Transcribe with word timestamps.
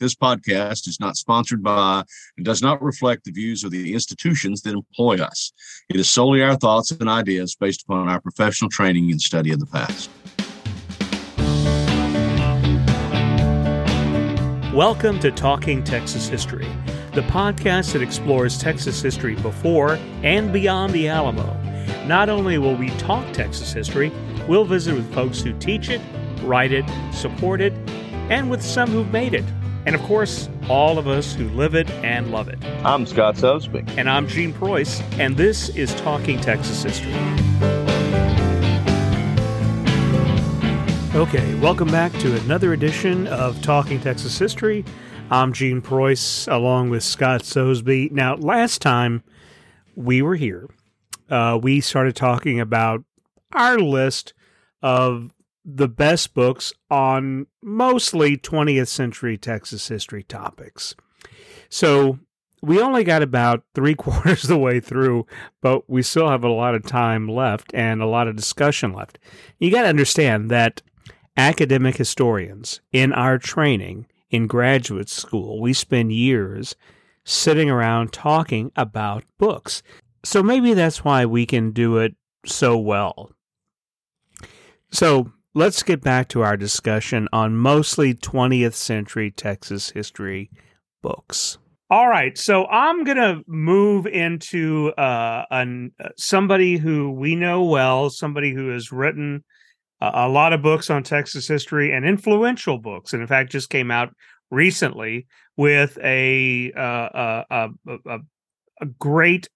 This 0.00 0.14
podcast 0.14 0.88
is 0.88 0.98
not 0.98 1.18
sponsored 1.18 1.62
by 1.62 2.04
and 2.38 2.46
does 2.46 2.62
not 2.62 2.82
reflect 2.82 3.24
the 3.24 3.32
views 3.32 3.64
of 3.64 3.70
the 3.70 3.92
institutions 3.92 4.62
that 4.62 4.72
employ 4.72 5.18
us. 5.18 5.52
It 5.90 5.96
is 5.96 6.08
solely 6.08 6.42
our 6.42 6.56
thoughts 6.56 6.90
and 6.90 7.06
ideas 7.06 7.54
based 7.54 7.82
upon 7.82 8.08
our 8.08 8.18
professional 8.18 8.70
training 8.70 9.10
and 9.10 9.20
study 9.20 9.52
of 9.52 9.60
the 9.60 9.66
past. 9.66 10.08
Welcome 14.74 15.20
to 15.20 15.30
Talking 15.30 15.84
Texas 15.84 16.28
History, 16.28 16.68
the 17.12 17.20
podcast 17.20 17.92
that 17.92 18.00
explores 18.00 18.56
Texas 18.56 19.02
history 19.02 19.34
before 19.34 19.98
and 20.22 20.50
beyond 20.50 20.94
the 20.94 21.08
Alamo. 21.08 21.54
Not 22.06 22.30
only 22.30 22.56
will 22.56 22.74
we 22.74 22.88
talk 22.96 23.30
Texas 23.34 23.70
history, 23.70 24.10
we'll 24.48 24.64
visit 24.64 24.94
with 24.94 25.12
folks 25.12 25.42
who 25.42 25.52
teach 25.58 25.90
it, 25.90 26.00
write 26.40 26.72
it, 26.72 26.86
support 27.12 27.60
it, 27.60 27.74
and 28.30 28.48
with 28.48 28.62
some 28.62 28.88
who've 28.88 29.12
made 29.12 29.34
it. 29.34 29.44
And 29.86 29.94
of 29.94 30.02
course, 30.02 30.48
all 30.68 30.98
of 30.98 31.08
us 31.08 31.32
who 31.32 31.48
live 31.50 31.74
it 31.74 31.90
and 32.04 32.30
love 32.30 32.48
it. 32.48 32.62
I'm 32.84 33.06
Scott 33.06 33.38
Sosebee. 33.38 33.82
And 33.96 34.10
I'm 34.10 34.28
Gene 34.28 34.52
Preuss, 34.52 35.00
and 35.12 35.38
this 35.38 35.70
is 35.70 35.94
Talking 35.94 36.38
Texas 36.38 36.82
History. 36.82 37.14
Okay, 41.14 41.54
welcome 41.60 41.90
back 41.90 42.12
to 42.18 42.36
another 42.42 42.74
edition 42.74 43.26
of 43.28 43.60
Talking 43.62 44.00
Texas 44.00 44.38
History. 44.38 44.84
I'm 45.30 45.52
Gene 45.54 45.80
Preuss 45.80 46.46
along 46.46 46.90
with 46.90 47.02
Scott 47.02 47.44
Sosebee. 47.46 48.10
Now, 48.12 48.36
last 48.36 48.82
time 48.82 49.22
we 49.96 50.20
were 50.20 50.36
here, 50.36 50.68
uh, 51.30 51.58
we 51.60 51.80
started 51.80 52.14
talking 52.14 52.60
about 52.60 53.02
our 53.54 53.78
list 53.78 54.34
of 54.82 55.30
the 55.64 55.88
best 55.88 56.34
books 56.34 56.72
on 56.90 57.46
mostly 57.62 58.36
20th 58.36 58.88
century 58.88 59.36
Texas 59.36 59.88
history 59.88 60.22
topics. 60.22 60.94
So 61.68 62.18
we 62.62 62.80
only 62.80 63.04
got 63.04 63.22
about 63.22 63.64
three 63.74 63.94
quarters 63.96 64.44
of 64.44 64.48
the 64.48 64.58
way 64.58 64.80
through, 64.80 65.26
but 65.60 65.88
we 65.88 66.02
still 66.02 66.28
have 66.28 66.44
a 66.44 66.48
lot 66.48 66.74
of 66.74 66.84
time 66.84 67.28
left 67.28 67.70
and 67.74 68.02
a 68.02 68.06
lot 68.06 68.28
of 68.28 68.36
discussion 68.36 68.92
left. 68.92 69.18
You 69.58 69.70
got 69.70 69.82
to 69.82 69.88
understand 69.88 70.50
that 70.50 70.82
academic 71.36 71.96
historians 71.96 72.80
in 72.92 73.12
our 73.12 73.38
training 73.38 74.06
in 74.30 74.46
graduate 74.46 75.08
school, 75.08 75.60
we 75.60 75.72
spend 75.72 76.12
years 76.12 76.76
sitting 77.24 77.68
around 77.70 78.12
talking 78.12 78.70
about 78.76 79.24
books. 79.38 79.82
So 80.24 80.42
maybe 80.42 80.74
that's 80.74 81.04
why 81.04 81.26
we 81.26 81.46
can 81.46 81.72
do 81.72 81.98
it 81.98 82.14
so 82.46 82.78
well. 82.78 83.32
So 84.90 85.32
let's 85.54 85.82
get 85.82 86.00
back 86.00 86.28
to 86.28 86.42
our 86.42 86.56
discussion 86.56 87.28
on 87.32 87.56
mostly 87.56 88.14
20th 88.14 88.74
century 88.74 89.30
Texas 89.30 89.90
history 89.90 90.50
books. 91.02 91.58
All 91.90 92.08
right, 92.08 92.38
so 92.38 92.66
I'm 92.66 93.02
gonna 93.02 93.40
move 93.48 94.06
into 94.06 94.92
uh, 94.96 95.44
an, 95.50 95.90
uh, 95.98 96.10
somebody 96.16 96.76
who 96.76 97.10
we 97.10 97.34
know 97.34 97.64
well, 97.64 98.10
somebody 98.10 98.54
who 98.54 98.68
has 98.68 98.92
written 98.92 99.42
a, 100.00 100.10
a 100.14 100.28
lot 100.28 100.52
of 100.52 100.62
books 100.62 100.88
on 100.88 101.02
Texas 101.02 101.48
history 101.48 101.92
and 101.92 102.04
influential 102.04 102.78
books, 102.78 103.12
and 103.12 103.20
in 103.20 103.26
fact, 103.26 103.50
just 103.50 103.70
came 103.70 103.90
out 103.90 104.14
recently 104.52 105.26
with 105.56 105.98
a 105.98 106.72
uh, 106.76 107.42
a, 107.50 107.68
a, 108.06 108.18
a 108.80 108.86
great 109.00 109.48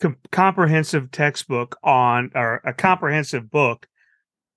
com- 0.00 0.16
comprehensive 0.32 1.10
textbook 1.10 1.76
on 1.82 2.30
or 2.34 2.60
a 2.64 2.72
comprehensive 2.72 3.50
book 3.50 3.88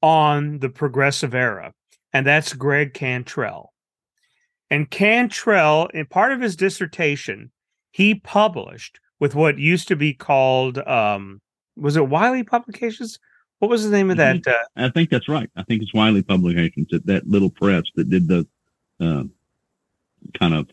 on 0.02 0.59
the 0.59 0.69
progressive 0.69 1.33
era, 1.33 1.73
and 2.11 2.25
that's 2.25 2.53
Gregg 2.53 2.94
Cantrell. 2.94 3.73
And 4.69 4.89
Cantrell, 4.89 5.88
in 5.94 6.05
part 6.08 6.31
of 6.31 6.41
his 6.41 6.55
dissertation, 6.55 7.52
he 7.91 8.16
published 8.16 8.99
with 9.19 9.36
what 9.36 9.59
used 9.59 9.88
to 9.89 9.95
be 9.95 10.14
called 10.14 10.80
um, 10.80 11.41
was 11.75 11.95
it 11.95 12.08
Wiley 12.08 12.43
Publications? 12.43 13.20
What 13.59 13.70
was 13.70 13.83
the 13.83 13.95
name 13.95 14.11
of 14.11 14.17
that? 14.17 14.45
Uh, 14.45 14.53
I 14.76 14.89
think 14.89 15.09
that's 15.09 15.30
right. 15.30 15.49
I 15.55 15.64
think 15.64 15.82
it's 15.82 15.93
Wiley 15.93 16.21
Publications, 16.21 16.87
that, 16.92 17.05
that 17.05 17.27
little 17.27 17.49
press 17.49 17.83
that 17.95 18.09
did 18.09 18.27
the 18.27 18.45
uh, 18.99 19.23
kind 20.37 20.53
of 20.53 20.70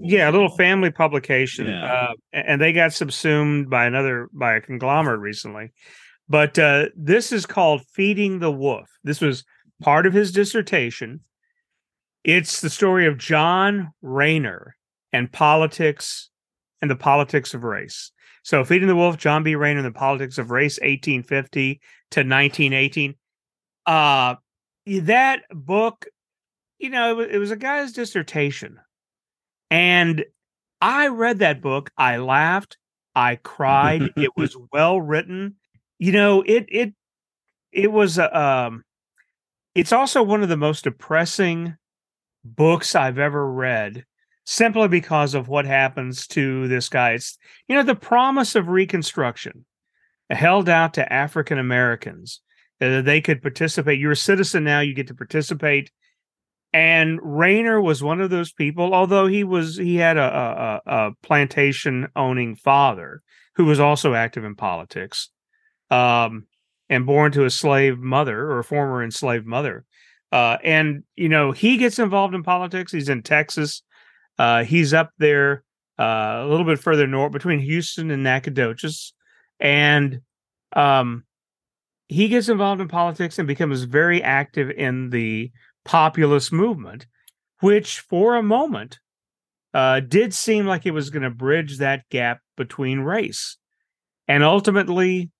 yeah, 0.00 0.28
a 0.28 0.32
little 0.32 0.48
family 0.56 0.90
publication, 0.90 1.66
Yeah. 1.66 1.84
uh, 1.92 2.12
and 2.32 2.60
they 2.60 2.72
got 2.72 2.92
subsumed 2.92 3.70
by 3.70 3.86
another 3.86 4.28
by 4.32 4.54
a 4.54 4.60
conglomerate 4.60 5.20
recently. 5.20 5.72
But 6.28 6.58
uh, 6.58 6.86
this 6.96 7.32
is 7.32 7.46
called 7.46 7.82
"Feeding 7.92 8.38
the 8.38 8.50
Wolf." 8.50 8.88
This 9.04 9.20
was 9.20 9.44
part 9.82 10.06
of 10.06 10.12
his 10.12 10.32
dissertation. 10.32 11.20
It's 12.24 12.60
the 12.60 12.70
story 12.70 13.06
of 13.06 13.16
John 13.18 13.90
Rayner 14.02 14.76
and 15.12 15.32
politics 15.32 16.30
and 16.82 16.90
the 16.90 16.96
politics 16.96 17.54
of 17.54 17.64
race. 17.64 18.12
So, 18.42 18.64
"Feeding 18.64 18.88
the 18.88 18.96
Wolf," 18.96 19.16
John 19.16 19.42
B. 19.42 19.54
Rayner 19.54 19.78
and 19.80 19.86
the 19.86 19.98
politics 19.98 20.38
of 20.38 20.50
race, 20.50 20.78
1850 20.80 21.80
to 22.10 22.20
1918. 22.20 23.14
Uh, 23.86 24.34
that 24.86 25.42
book, 25.50 26.06
you 26.78 26.90
know, 26.90 27.10
it 27.12 27.16
was, 27.16 27.26
it 27.32 27.38
was 27.38 27.50
a 27.50 27.56
guy's 27.56 27.92
dissertation. 27.92 28.78
And 29.70 30.24
I 30.80 31.08
read 31.08 31.40
that 31.40 31.60
book. 31.60 31.90
I 31.96 32.18
laughed. 32.18 32.78
I 33.14 33.36
cried. 33.36 34.10
it 34.16 34.36
was 34.36 34.56
well 34.72 35.00
written. 35.00 35.56
You 35.98 36.12
know, 36.12 36.42
it 36.42 36.66
it 36.68 36.94
it 37.72 37.92
was 37.92 38.18
a 38.18 38.38
um 38.38 38.84
it's 39.74 39.92
also 39.92 40.22
one 40.22 40.42
of 40.42 40.48
the 40.48 40.56
most 40.56 40.84
depressing 40.84 41.76
books 42.44 42.94
I've 42.94 43.18
ever 43.18 43.50
read 43.50 44.04
simply 44.44 44.88
because 44.88 45.34
of 45.34 45.48
what 45.48 45.66
happens 45.66 46.26
to 46.28 46.68
this 46.68 46.88
guy. 46.88 47.12
It's 47.12 47.36
you 47.66 47.76
know 47.76 47.82
the 47.82 47.94
promise 47.94 48.54
of 48.54 48.68
reconstruction 48.68 49.64
held 50.30 50.68
out 50.68 50.94
to 50.94 51.12
African 51.12 51.58
Americans 51.58 52.40
that 52.80 53.04
they 53.04 53.20
could 53.20 53.42
participate. 53.42 53.98
You're 53.98 54.12
a 54.12 54.16
citizen 54.16 54.64
now, 54.64 54.80
you 54.80 54.94
get 54.94 55.08
to 55.08 55.14
participate 55.14 55.90
and 56.72 57.18
Rayner 57.22 57.80
was 57.80 58.02
one 58.02 58.20
of 58.20 58.30
those 58.30 58.52
people. 58.52 58.94
Although 58.94 59.26
he 59.26 59.44
was, 59.44 59.76
he 59.76 59.96
had 59.96 60.16
a, 60.16 60.80
a, 60.86 60.90
a 60.92 61.10
plantation 61.22 62.08
owning 62.14 62.56
father 62.56 63.22
who 63.54 63.64
was 63.64 63.80
also 63.80 64.14
active 64.14 64.44
in 64.44 64.54
politics, 64.54 65.30
um, 65.90 66.46
and 66.88 67.06
born 67.06 67.32
to 67.32 67.44
a 67.44 67.50
slave 67.50 67.98
mother 67.98 68.38
or 68.38 68.58
a 68.58 68.64
former 68.64 69.02
enslaved 69.02 69.46
mother. 69.46 69.84
Uh, 70.30 70.58
and 70.62 71.04
you 71.16 71.28
know 71.28 71.52
he 71.52 71.78
gets 71.78 71.98
involved 71.98 72.34
in 72.34 72.42
politics. 72.42 72.92
He's 72.92 73.08
in 73.08 73.22
Texas. 73.22 73.82
Uh, 74.38 74.64
he's 74.64 74.92
up 74.92 75.10
there 75.18 75.64
uh, 75.98 76.42
a 76.42 76.46
little 76.46 76.66
bit 76.66 76.78
further 76.78 77.06
north 77.06 77.32
between 77.32 77.60
Houston 77.60 78.10
and 78.10 78.22
Nacogdoches, 78.22 79.14
and 79.58 80.20
um, 80.74 81.24
he 82.08 82.28
gets 82.28 82.48
involved 82.48 82.80
in 82.80 82.88
politics 82.88 83.38
and 83.38 83.48
becomes 83.48 83.82
very 83.84 84.22
active 84.22 84.70
in 84.70 85.10
the 85.10 85.50
populist 85.84 86.52
movement, 86.52 87.06
which 87.60 88.00
for 88.00 88.36
a 88.36 88.42
moment 88.42 88.98
uh, 89.74 90.00
did 90.00 90.32
seem 90.34 90.66
like 90.66 90.86
it 90.86 90.92
was 90.92 91.10
going 91.10 91.22
to 91.22 91.30
bridge 91.30 91.78
that 91.78 92.08
gap 92.10 92.40
between 92.56 93.00
race. 93.00 93.56
And 94.26 94.42
ultimately, 94.42 95.30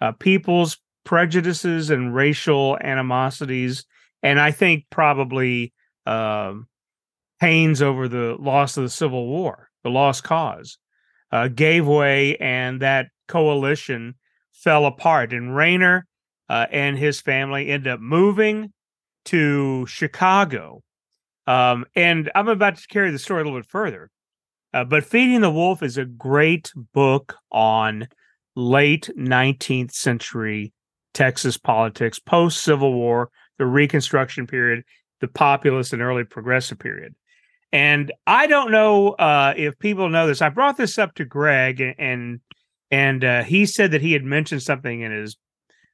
uh, 0.00 0.12
people's 0.12 0.78
prejudices 1.04 1.90
and 1.90 2.14
racial 2.14 2.78
animosities, 2.80 3.84
and 4.22 4.40
I 4.40 4.50
think 4.50 4.84
probably 4.90 5.72
um 6.04 6.66
pains 7.42 7.82
over 7.82 8.06
the 8.06 8.36
loss 8.38 8.76
of 8.76 8.84
the 8.84 8.88
Civil 8.88 9.26
War, 9.26 9.68
the 9.82 9.90
lost 9.90 10.22
cause, 10.22 10.78
uh, 11.32 11.48
gave 11.48 11.88
way, 11.88 12.36
and 12.36 12.80
that 12.80 13.08
coalition 13.26 14.14
fell 14.52 14.86
apart. 14.86 15.32
And 15.32 15.56
Rayner 15.56 16.06
uh, 16.48 16.66
and 16.70 16.96
his 16.96 17.20
family 17.20 17.68
ended 17.68 17.92
up 17.92 17.98
moving 17.98 18.72
to 19.26 19.86
Chicago. 19.86 20.82
Um, 21.46 21.84
and 21.94 22.30
I'm 22.34 22.48
about 22.48 22.76
to 22.76 22.86
carry 22.86 23.10
the 23.10 23.18
story 23.18 23.42
a 23.42 23.44
little 23.44 23.58
bit 23.58 23.68
further. 23.68 24.10
Uh, 24.74 24.84
but 24.84 25.04
Feeding 25.04 25.40
the 25.40 25.50
Wolf 25.50 25.82
is 25.82 25.98
a 25.98 26.04
great 26.04 26.72
book 26.92 27.36
on 27.50 28.08
late 28.56 29.10
19th 29.18 29.92
century 29.92 30.72
Texas 31.14 31.58
politics, 31.58 32.18
post 32.18 32.62
Civil 32.62 32.94
War, 32.94 33.30
the 33.58 33.66
Reconstruction 33.66 34.46
period, 34.46 34.84
the 35.20 35.28
populist 35.28 35.92
and 35.92 36.02
early 36.02 36.24
progressive 36.24 36.78
period. 36.78 37.14
And 37.72 38.12
I 38.26 38.46
don't 38.46 38.70
know 38.70 39.10
uh, 39.12 39.54
if 39.56 39.78
people 39.78 40.08
know 40.08 40.26
this. 40.26 40.42
I 40.42 40.50
brought 40.50 40.76
this 40.76 40.98
up 40.98 41.14
to 41.14 41.24
Gregg, 41.24 41.80
and 41.98 42.40
and 42.90 43.24
uh, 43.24 43.42
he 43.44 43.64
said 43.64 43.92
that 43.92 44.02
he 44.02 44.12
had 44.12 44.24
mentioned 44.24 44.62
something 44.62 45.00
in 45.00 45.10
his 45.10 45.36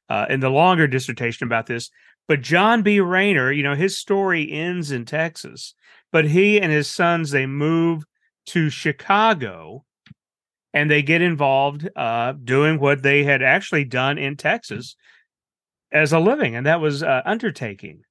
uh, 0.09 0.25
in 0.29 0.41
the 0.41 0.49
longer 0.49 0.87
dissertation 0.87 1.47
about 1.47 1.67
this. 1.67 1.89
But 2.29 2.43
John 2.43 2.83
B. 2.83 2.99
Rayner, 2.99 3.51
you 3.51 3.63
know, 3.63 3.73
his 3.73 3.97
story 3.97 4.51
ends 4.51 4.91
in 4.91 5.03
Texas, 5.03 5.73
but 6.11 6.25
he 6.25 6.61
and 6.61 6.71
his 6.71 6.87
sons 6.87 7.31
they 7.31 7.47
move 7.47 8.03
to 8.45 8.69
Chicago, 8.69 9.83
and 10.71 10.91
they 10.91 11.01
get 11.01 11.23
involved 11.23 11.89
uh, 11.95 12.33
doing 12.33 12.79
what 12.79 13.01
they 13.01 13.23
had 13.23 13.41
actually 13.41 13.83
done 13.83 14.19
in 14.19 14.37
Texas 14.37 14.95
as 15.91 16.13
a 16.13 16.19
living, 16.19 16.55
and 16.55 16.67
that 16.67 16.79
was 16.79 17.01
uh, 17.01 17.23
undertaking. 17.25 18.03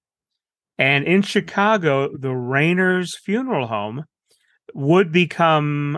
And 0.79 1.05
in 1.05 1.23
Chicago, 1.23 2.11
the 2.13 2.35
Rayners 2.35 3.17
Funeral 3.17 3.69
Home 3.69 4.05
would 4.75 5.13
become 5.13 5.97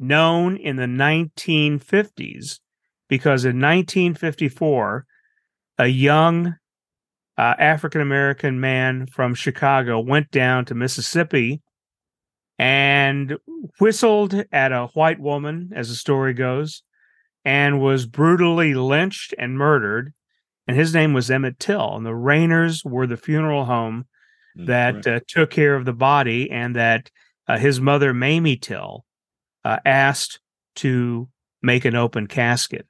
known 0.00 0.56
in 0.56 0.74
the 0.74 0.86
1950s 0.86 2.58
because 3.08 3.44
in 3.44 3.60
1954, 3.60 5.06
a 5.78 5.86
young 5.86 6.56
uh, 7.38 7.54
African 7.58 8.00
American 8.00 8.58
man 8.58 9.06
from 9.06 9.34
Chicago 9.34 10.00
went 10.00 10.30
down 10.32 10.64
to 10.66 10.74
Mississippi 10.74 11.62
and 12.58 13.36
whistled 13.78 14.34
at 14.50 14.72
a 14.72 14.88
white 14.88 15.20
woman, 15.20 15.70
as 15.72 15.88
the 15.88 15.94
story 15.94 16.34
goes, 16.34 16.82
and 17.44 17.80
was 17.80 18.06
brutally 18.06 18.74
lynched 18.74 19.34
and 19.38 19.56
murdered. 19.56 20.12
And 20.66 20.76
his 20.76 20.92
name 20.92 21.14
was 21.14 21.30
Emmett 21.30 21.60
Till. 21.60 21.94
And 21.94 22.04
the 22.04 22.14
Rayners 22.14 22.84
were 22.84 23.06
the 23.06 23.16
funeral 23.16 23.64
home 23.64 24.06
that 24.56 25.06
uh, 25.06 25.20
took 25.28 25.50
care 25.50 25.76
of 25.76 25.84
the 25.84 25.92
body, 25.92 26.50
and 26.50 26.74
that 26.74 27.08
uh, 27.46 27.56
his 27.56 27.80
mother, 27.80 28.12
Mamie 28.12 28.56
Till, 28.56 29.04
uh, 29.64 29.78
asked 29.84 30.40
to 30.76 31.28
make 31.62 31.84
an 31.84 31.94
open 31.94 32.26
casket 32.26 32.86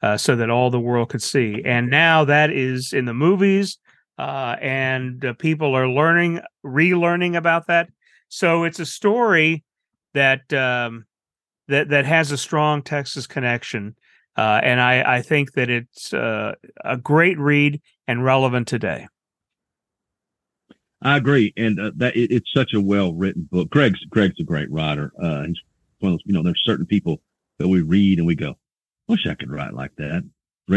uh, 0.00 0.16
so 0.16 0.36
that 0.36 0.50
all 0.50 0.70
the 0.70 0.78
world 0.78 1.08
could 1.08 1.22
see. 1.22 1.60
And 1.64 1.90
now 1.90 2.24
that 2.24 2.50
is 2.50 2.92
in 2.92 3.04
the 3.04 3.14
movies, 3.14 3.78
uh, 4.18 4.56
and 4.60 5.24
uh, 5.24 5.32
people 5.34 5.74
are 5.74 5.88
learning, 5.88 6.40
relearning 6.66 7.36
about 7.36 7.68
that. 7.68 7.88
So 8.28 8.64
it's 8.64 8.80
a 8.80 8.86
story 8.86 9.64
that 10.14 10.52
um, 10.52 11.06
that 11.68 11.88
that 11.90 12.04
has 12.04 12.32
a 12.32 12.36
strong 12.36 12.82
Texas 12.82 13.26
connection, 13.26 13.96
uh, 14.36 14.60
and 14.62 14.80
I, 14.80 15.18
I 15.18 15.22
think 15.22 15.52
that 15.52 15.70
it's 15.70 16.12
uh, 16.12 16.54
a 16.84 16.96
great 16.96 17.38
read 17.38 17.80
and 18.06 18.24
relevant 18.24 18.68
today. 18.68 19.06
I 21.00 21.16
agree, 21.16 21.54
and 21.56 21.78
uh, 21.78 21.92
that 21.96 22.16
it, 22.16 22.32
it's 22.32 22.52
such 22.54 22.74
a 22.74 22.80
well 22.80 23.14
written 23.14 23.48
book. 23.50 23.70
Gregg's 23.70 24.04
Gregg's 24.06 24.40
a 24.40 24.44
great 24.44 24.70
writer. 24.70 25.12
Uh, 25.22 25.44
he's 25.44 25.60
one 26.00 26.12
of 26.12 26.18
those, 26.18 26.22
you 26.26 26.32
know, 26.32 26.42
there's 26.42 26.62
certain 26.64 26.86
people 26.86 27.20
that 27.58 27.68
we 27.68 27.82
read 27.82 28.18
and 28.18 28.26
we 28.26 28.34
go, 28.34 28.58
"Wish 29.06 29.26
I 29.26 29.34
could 29.34 29.50
write 29.50 29.74
like 29.74 29.94
that." 29.96 30.24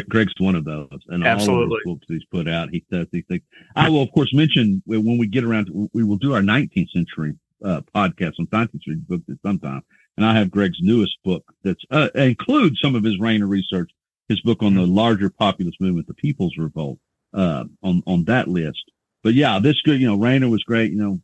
Gregg's 0.10 0.34
one 0.40 0.56
of 0.56 0.66
those, 0.66 1.00
and 1.10 1.26
Absolutely. 1.26 1.56
all 1.56 1.64
of 1.64 1.70
the 1.70 1.80
books 1.86 2.06
he's 2.08 2.26
put 2.26 2.48
out, 2.48 2.70
he 2.70 2.84
does 2.90 3.08
these 3.12 3.26
things. 3.28 3.42
I 3.76 3.90
will, 3.90 4.02
of 4.02 4.12
course, 4.14 4.34
mention 4.34 4.82
when 4.86 5.18
we 5.18 5.28
get 5.28 5.44
around, 5.44 5.68
to, 5.68 5.90
we 5.94 6.04
will 6.04 6.18
do 6.18 6.34
our 6.34 6.42
19th 6.42 6.92
century 6.92 7.36
uh, 7.64 7.82
podcast 7.94 8.34
on 8.40 8.48
19th 8.48 8.72
century 8.72 8.96
books 8.96 9.26
at 9.30 9.38
some 9.46 9.60
time, 9.60 9.84
and 10.18 10.26
I 10.26 10.38
have 10.38 10.50
Gregg's 10.50 10.80
newest 10.82 11.18
book 11.24 11.44
that's 11.64 11.84
uh, 11.92 12.10
includes 12.16 12.80
some 12.82 12.96
of 12.96 13.04
his 13.04 13.20
Rayner 13.20 13.48
research, 13.48 13.92
his 14.30 14.42
book 14.42 14.64
on 14.64 14.76
the 14.76 14.82
mm-hmm. 14.82 14.96
larger 14.96 15.30
populist 15.30 15.82
movement, 15.82 16.08
the 16.08 16.14
People's 16.14 16.58
Revolt, 16.58 17.00
uh, 17.34 17.66
on 17.84 18.02
on 18.08 18.26
that 18.26 18.48
list. 18.48 18.92
But 19.24 19.34
yeah, 19.34 19.60
this 19.60 19.82
good, 19.82 20.00
you 20.00 20.08
know, 20.08 20.18
Rayner 20.18 20.50
was 20.50 20.64
great. 20.64 20.92
You 20.92 20.98
know, 20.98 21.22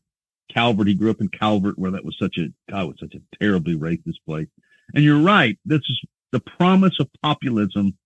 Calvert, 0.54 0.88
he 0.88 0.94
grew 0.94 1.12
up 1.12 1.22
in 1.22 1.30
Calvert, 1.30 1.80
where 1.80 1.92
that 1.92 2.06
was 2.06 2.18
such 2.20 2.38
a 2.38 2.48
God 2.70 2.88
was 2.88 2.98
such 3.00 3.16
a 3.16 3.38
terribly 3.40 3.76
racist 3.76 4.18
place. 4.26 4.48
And 4.94 5.04
you're 5.04 5.22
right, 5.22 5.58
this 5.66 5.82
is 5.90 6.02
the 6.32 6.40
promise 6.40 7.00
of 7.00 7.10
populism 7.22 7.98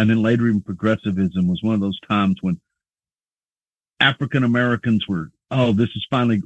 and 0.00 0.08
then 0.08 0.22
later 0.22 0.48
even 0.48 0.62
progressivism 0.62 1.46
was 1.46 1.62
one 1.62 1.74
of 1.74 1.80
those 1.82 2.00
times 2.00 2.38
when 2.40 2.58
African 4.00 4.44
Americans 4.44 5.06
were, 5.06 5.30
oh, 5.50 5.72
this 5.72 5.90
is 5.94 6.06
finally 6.08 6.40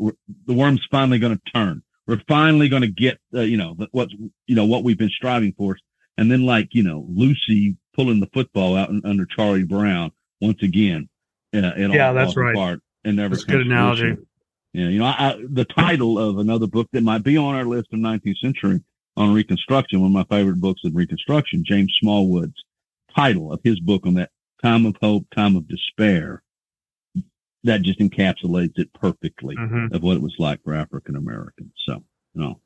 the 0.47 0.53
worm's 0.53 0.85
finally 0.91 1.21
going 1.21 1.37
to 1.39 1.53
turn. 1.53 1.81
We're 2.09 2.21
finally 2.27 2.69
going 2.69 2.83
to 2.83 2.89
get, 2.89 3.21
uh, 3.33 3.43
you 3.43 3.57
know, 3.57 3.77
what 3.93 4.11
you 4.11 4.57
know 4.57 4.65
what 4.65 4.83
we've 4.83 4.99
been 4.99 5.09
striving 5.09 5.55
for. 5.57 5.79
And 6.19 6.33
then, 6.33 6.45
like 6.45 6.75
you 6.75 6.83
know, 6.83 7.07
Lucy 7.09 7.77
pulling 7.95 8.19
the 8.19 8.29
football 8.35 8.77
out 8.77 8.91
under 9.05 9.25
Charlie 9.25 9.63
Brown 9.63 10.11
once 10.41 10.61
again. 10.65 11.09
Uh, 11.55 11.71
yeah, 11.77 12.13
that's 12.13 12.37
right. 12.37 12.57
Apart 12.57 12.81
and 13.05 13.17
never 13.17 13.37
that's 13.37 13.45
good 13.45 13.61
analogy. 13.61 14.17
Yeah, 14.73 14.89
you 14.89 14.99
know, 14.99 15.05
I, 15.05 15.13
I, 15.13 15.45
the 15.49 15.65
title 15.65 16.19
of 16.19 16.39
another 16.39 16.67
book 16.67 16.89
that 16.93 17.05
might 17.05 17.23
be 17.23 17.37
on 17.37 17.55
our 17.55 17.65
list 17.65 17.93
of 17.93 18.01
19th 18.01 18.39
century 18.39 18.81
on 19.17 19.33
Reconstruction, 19.33 20.01
one 20.01 20.11
of 20.11 20.29
my 20.29 20.37
favorite 20.37 20.61
books 20.61 20.81
in 20.83 20.93
Reconstruction, 20.93 21.63
James 21.65 21.95
Smallwood's 22.01 22.65
title 23.17 23.53
of 23.53 23.61
his 23.63 23.81
book 23.81 24.07
on 24.07 24.15
that 24.15 24.31
time 24.63 24.87
of 24.87 24.97
hope, 25.01 25.27
time 25.35 25.57
of 25.57 25.69
despair, 25.69 26.43
that 27.65 27.83
just 27.83 27.99
encapsulates 27.99 28.79
it 28.79 28.93
perfectly 28.93 29.57
mm-hmm. 29.57 29.95
of 29.95 30.03
what 30.03 30.17
it 30.17 30.23
was 30.23 30.35
like 30.39 30.63
for 30.63 30.75
African 30.75 31.17
Americans. 31.17 31.73
So, 31.87 32.03
you 32.35 32.43
know. 32.43 32.61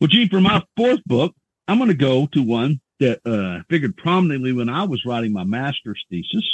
Well, 0.00 0.08
Gene, 0.08 0.28
for 0.28 0.40
my 0.40 0.62
fourth 0.76 1.02
book, 1.04 1.34
I'm 1.66 1.78
going 1.78 1.88
to 1.88 1.94
go 1.94 2.26
to 2.32 2.42
one 2.42 2.80
that 3.00 3.20
uh, 3.26 3.62
figured 3.68 3.96
prominently 3.96 4.52
when 4.52 4.68
I 4.68 4.84
was 4.84 5.04
writing 5.04 5.32
my 5.32 5.44
master's 5.44 6.04
thesis, 6.10 6.44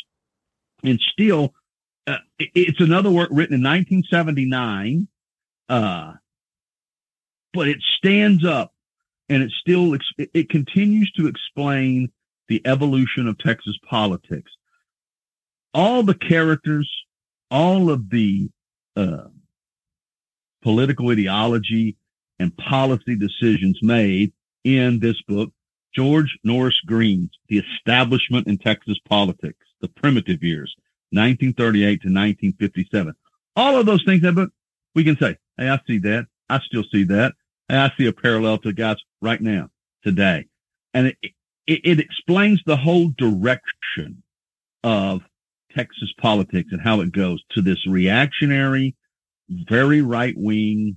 and 0.82 1.00
still, 1.00 1.54
uh, 2.06 2.18
it's 2.38 2.80
another 2.80 3.10
work 3.10 3.28
written 3.30 3.54
in 3.54 3.62
1979, 3.62 5.08
uh, 5.68 6.12
but 7.52 7.68
it 7.68 7.78
stands 7.98 8.44
up 8.44 8.74
and 9.28 9.42
it 9.42 9.50
still 9.60 9.96
it 10.18 10.50
continues 10.50 11.10
to 11.12 11.26
explain 11.26 12.10
the 12.48 12.62
evolution 12.64 13.26
of 13.26 13.38
Texas 13.38 13.78
politics. 13.88 14.50
All 15.72 16.02
the 16.02 16.14
characters, 16.14 16.90
all 17.50 17.90
of 17.90 18.10
the 18.10 18.50
uh, 18.96 19.28
political 20.62 21.10
ideology 21.10 21.96
and 22.38 22.56
policy 22.56 23.16
decisions 23.16 23.78
made 23.82 24.32
in 24.64 24.98
this 25.00 25.20
book, 25.22 25.50
George 25.94 26.38
Norris 26.42 26.80
Green's 26.86 27.30
The 27.48 27.58
Establishment 27.58 28.46
in 28.46 28.58
Texas 28.58 28.98
Politics, 29.08 29.66
The 29.80 29.88
Primitive 29.88 30.42
Years, 30.42 30.74
1938 31.10 31.86
to 31.86 32.08
1957. 32.08 33.14
All 33.56 33.78
of 33.78 33.86
those 33.86 34.02
things 34.04 34.18
in 34.18 34.26
that 34.26 34.32
book, 34.34 34.50
we 34.94 35.04
can 35.04 35.16
say, 35.16 35.36
hey, 35.56 35.68
I 35.68 35.80
see 35.86 35.98
that. 35.98 36.26
I 36.48 36.60
still 36.60 36.84
see 36.90 37.04
that. 37.04 37.34
Hey, 37.68 37.76
I 37.76 37.92
see 37.96 38.06
a 38.06 38.12
parallel 38.12 38.58
to 38.58 38.72
guys 38.72 38.96
right 39.20 39.40
now, 39.40 39.70
today. 40.02 40.46
And 40.92 41.08
it, 41.08 41.16
it, 41.66 41.80
it 41.84 42.00
explains 42.00 42.60
the 42.64 42.76
whole 42.76 43.10
direction 43.16 44.22
of 44.82 45.22
Texas 45.74 46.12
politics 46.18 46.70
and 46.72 46.80
how 46.80 47.00
it 47.00 47.12
goes 47.12 47.42
to 47.50 47.62
this 47.62 47.86
reactionary, 47.86 48.94
very 49.48 50.02
right 50.02 50.34
wing, 50.36 50.96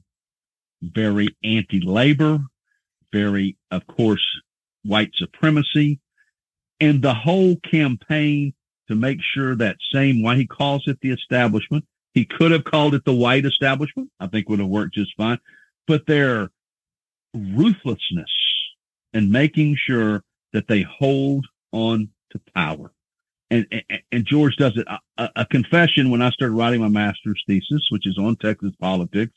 very 0.82 1.30
anti 1.44 1.82
labor, 1.82 2.40
very, 3.12 3.58
of 3.72 3.86
course, 3.88 4.24
white 4.84 5.12
supremacy, 5.16 6.00
and 6.80 7.02
the 7.02 7.14
whole 7.14 7.56
campaign 7.58 8.54
to 8.88 8.96
make 8.96 9.20
sure 9.22 9.56
that 9.56 9.78
same, 9.94 10.22
why 10.22 10.36
he 10.36 10.46
calls 10.46 10.84
it 10.88 11.00
the 11.02 11.12
establishment. 11.12 11.86
He 12.14 12.26
could 12.26 12.52
have 12.52 12.64
called 12.64 12.96
it 12.96 13.04
the 13.06 13.14
white 13.14 13.46
establishment. 13.46 14.10
I 14.20 14.28
think 14.28 14.50
would 14.50 14.60
have 14.60 14.68
worked 14.68 14.96
just 14.96 15.16
fine, 15.18 15.40
but 15.88 16.06
their 16.08 16.50
ruthlessness 17.34 18.32
and 19.14 19.32
making 19.32 19.76
sure 19.76 20.24
that 20.58 20.68
they 20.68 20.82
hold 20.82 21.46
on 21.72 22.10
to 22.32 22.42
power. 22.56 22.92
And, 23.52 23.68
and, 23.72 24.02
and 24.12 24.26
George 24.26 24.56
does 24.56 24.76
it. 24.76 24.88
A, 25.20 25.30
a, 25.36 25.46
confession 25.46 26.10
when 26.10 26.24
I 26.24 26.32
started 26.32 26.56
writing 26.56 26.82
my 26.82 26.88
master's 26.88 27.42
thesis, 27.46 27.86
which 27.92 28.08
is 28.08 28.18
on 28.18 28.38
Texas 28.38 28.72
politics, 28.80 29.34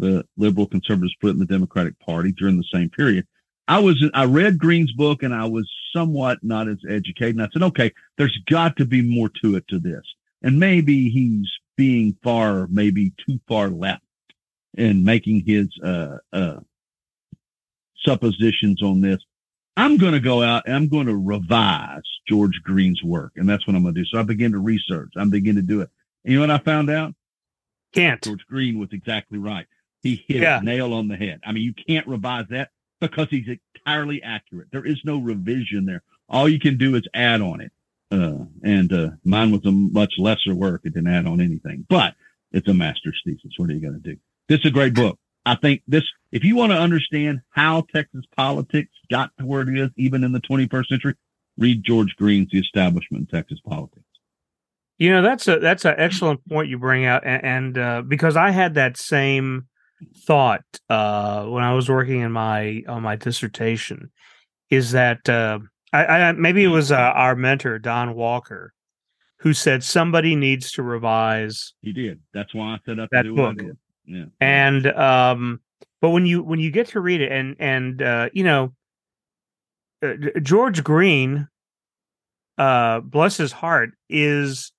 the 0.00 0.26
liberal 0.36 0.66
conservative 0.66 1.10
split 1.12 1.34
in 1.34 1.38
the 1.38 1.46
Democratic 1.46 1.96
Party 2.00 2.32
during 2.32 2.56
the 2.56 2.66
same 2.74 2.90
period. 2.90 3.24
I 3.68 3.78
was, 3.78 4.04
I 4.14 4.24
read 4.24 4.58
Green's 4.58 4.90
book 4.92 5.22
and 5.22 5.32
I 5.32 5.44
was 5.44 5.70
somewhat 5.94 6.38
not 6.42 6.66
as 6.66 6.78
educated. 6.90 7.36
And 7.36 7.44
I 7.44 7.48
said, 7.52 7.62
okay, 7.62 7.92
there's 8.18 8.36
got 8.50 8.76
to 8.78 8.84
be 8.84 9.00
more 9.00 9.30
to 9.42 9.54
it 9.54 9.68
to 9.68 9.78
this. 9.78 10.02
And 10.42 10.58
maybe 10.58 11.08
he's 11.08 11.48
being 11.76 12.16
far, 12.24 12.66
maybe 12.66 13.12
too 13.24 13.38
far 13.46 13.68
left 13.68 14.02
in 14.76 15.04
making 15.04 15.44
his, 15.46 15.68
uh, 15.84 16.16
uh, 16.32 16.58
suppositions 18.04 18.82
on 18.82 19.00
this. 19.00 19.18
I'm 19.76 19.96
going 19.96 20.12
to 20.12 20.20
go 20.20 20.42
out 20.42 20.64
and 20.66 20.74
I'm 20.74 20.88
going 20.88 21.06
to 21.06 21.16
revise 21.16 22.02
George 22.28 22.60
Green's 22.62 23.02
work. 23.02 23.32
And 23.36 23.48
that's 23.48 23.66
what 23.66 23.74
I'm 23.74 23.82
going 23.82 23.94
to 23.94 24.00
do. 24.00 24.06
So 24.06 24.18
I 24.18 24.22
begin 24.22 24.52
to 24.52 24.58
research. 24.58 25.12
I'm 25.16 25.30
beginning 25.30 25.66
to 25.66 25.74
do 25.74 25.80
it. 25.80 25.90
And 26.24 26.32
you 26.32 26.38
know 26.38 26.46
what 26.46 26.60
I 26.60 26.64
found 26.64 26.90
out? 26.90 27.14
Can't. 27.92 28.22
George 28.22 28.46
Green 28.48 28.78
was 28.78 28.90
exactly 28.92 29.38
right. 29.38 29.66
He 30.02 30.24
hit 30.28 30.42
yeah. 30.42 30.60
a 30.60 30.62
nail 30.62 30.92
on 30.92 31.08
the 31.08 31.16
head. 31.16 31.40
I 31.46 31.52
mean, 31.52 31.62
you 31.62 31.72
can't 31.72 32.06
revise 32.06 32.46
that 32.50 32.70
because 33.00 33.28
he's 33.30 33.48
entirely 33.74 34.22
accurate. 34.22 34.68
There 34.70 34.84
is 34.86 35.00
no 35.04 35.18
revision 35.18 35.86
there. 35.86 36.02
All 36.28 36.48
you 36.48 36.58
can 36.58 36.76
do 36.76 36.94
is 36.94 37.02
add 37.14 37.40
on 37.40 37.60
it. 37.60 37.72
Uh, 38.10 38.44
and 38.62 38.92
uh, 38.92 39.10
mine 39.24 39.50
was 39.50 39.64
a 39.64 39.72
much 39.72 40.14
lesser 40.18 40.54
work. 40.54 40.82
It 40.84 40.94
didn't 40.94 41.12
add 41.12 41.26
on 41.26 41.40
anything, 41.40 41.86
but 41.88 42.14
it's 42.52 42.68
a 42.68 42.74
master's 42.74 43.20
thesis. 43.24 43.52
What 43.56 43.70
are 43.70 43.72
you 43.72 43.80
going 43.80 44.00
to 44.00 44.10
do? 44.10 44.16
This 44.48 44.60
is 44.60 44.66
a 44.66 44.70
great 44.70 44.94
book. 44.94 45.18
I 45.46 45.56
think 45.56 45.82
this, 45.86 46.04
if 46.32 46.42
you 46.44 46.56
want 46.56 46.72
to 46.72 46.78
understand 46.78 47.40
how 47.50 47.82
Texas 47.92 48.24
politics 48.36 48.92
got 49.10 49.30
to 49.38 49.46
where 49.46 49.62
it 49.62 49.78
is, 49.78 49.90
even 49.96 50.24
in 50.24 50.32
the 50.32 50.40
21st 50.40 50.86
century, 50.86 51.14
read 51.58 51.84
George 51.84 52.16
Green's 52.16 52.50
The 52.50 52.58
Establishment 52.58 53.28
in 53.30 53.38
Texas 53.38 53.60
Politics. 53.66 54.04
You 54.98 55.10
know, 55.10 55.22
that's 55.22 55.46
a, 55.48 55.58
that's 55.58 55.84
an 55.84 55.96
excellent 55.98 56.46
point 56.48 56.68
you 56.68 56.78
bring 56.78 57.04
out. 57.04 57.26
And, 57.26 57.44
and 57.44 57.78
uh, 57.78 58.02
because 58.02 58.36
I 58.36 58.50
had 58.50 58.74
that 58.74 58.96
same 58.96 59.66
thought, 60.18 60.64
uh, 60.88 61.44
when 61.46 61.62
I 61.62 61.74
was 61.74 61.88
working 61.88 62.20
in 62.20 62.32
my, 62.32 62.82
on 62.88 63.02
my 63.02 63.16
dissertation 63.16 64.10
is 64.70 64.92
that, 64.92 65.28
uh, 65.28 65.58
I, 65.92 66.04
I 66.06 66.32
maybe 66.32 66.64
it 66.64 66.68
was 66.68 66.90
uh, 66.90 66.96
our 66.96 67.36
mentor, 67.36 67.78
Don 67.78 68.14
Walker, 68.14 68.72
who 69.38 69.52
said 69.52 69.84
somebody 69.84 70.34
needs 70.34 70.72
to 70.72 70.82
revise 70.82 71.74
He 71.82 71.92
did. 71.92 72.20
That's 72.32 72.54
why 72.54 72.74
I 72.74 72.78
set 72.86 72.98
up 72.98 73.10
That 73.12 73.26
book. 73.26 73.60
Yeah. 74.06 74.26
and 74.40 74.86
um 74.86 75.60
but 76.00 76.10
when 76.10 76.26
you 76.26 76.42
when 76.42 76.60
you 76.60 76.70
get 76.70 76.88
to 76.88 77.00
read 77.00 77.20
it 77.22 77.32
and 77.32 77.56
and 77.58 78.02
uh 78.02 78.28
you 78.32 78.44
know 78.44 78.72
uh, 80.02 80.14
George 80.42 80.84
Green 80.84 81.48
uh 82.58 83.00
bless 83.00 83.36
his 83.36 83.52
heart 83.52 83.92
is 84.08 84.72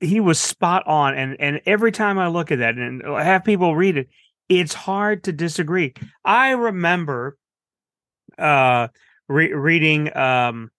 he 0.00 0.20
was 0.20 0.38
spot 0.38 0.86
on 0.86 1.14
and 1.14 1.36
and 1.40 1.60
every 1.66 1.92
time 1.92 2.18
I 2.18 2.28
look 2.28 2.50
at 2.50 2.58
that 2.58 2.76
and 2.76 3.02
have 3.02 3.44
people 3.44 3.76
read 3.76 3.96
it 3.96 4.08
it's 4.48 4.74
hard 4.74 5.24
to 5.24 5.32
disagree. 5.32 5.94
I 6.24 6.50
remember 6.50 7.36
uh 8.38 8.88
re- 9.28 9.52
reading 9.54 10.14
um 10.16 10.70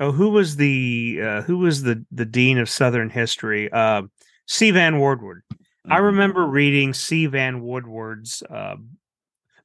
oh 0.00 0.12
who 0.12 0.30
was 0.30 0.56
the 0.56 1.20
uh, 1.22 1.42
who 1.42 1.58
was 1.58 1.82
the 1.82 2.04
the 2.10 2.24
dean 2.24 2.58
of 2.58 2.68
southern 2.70 3.10
history 3.10 3.70
uh 3.72 4.02
C 4.46 4.70
Van 4.70 5.00
Woodward 5.00 5.42
I 5.88 5.96
Uh-huh. 5.96 6.04
remember 6.06 6.46
reading 6.46 6.92
C. 6.94 7.26
Van 7.26 7.60
Woodward's 7.62 8.42
uh, 8.42 8.76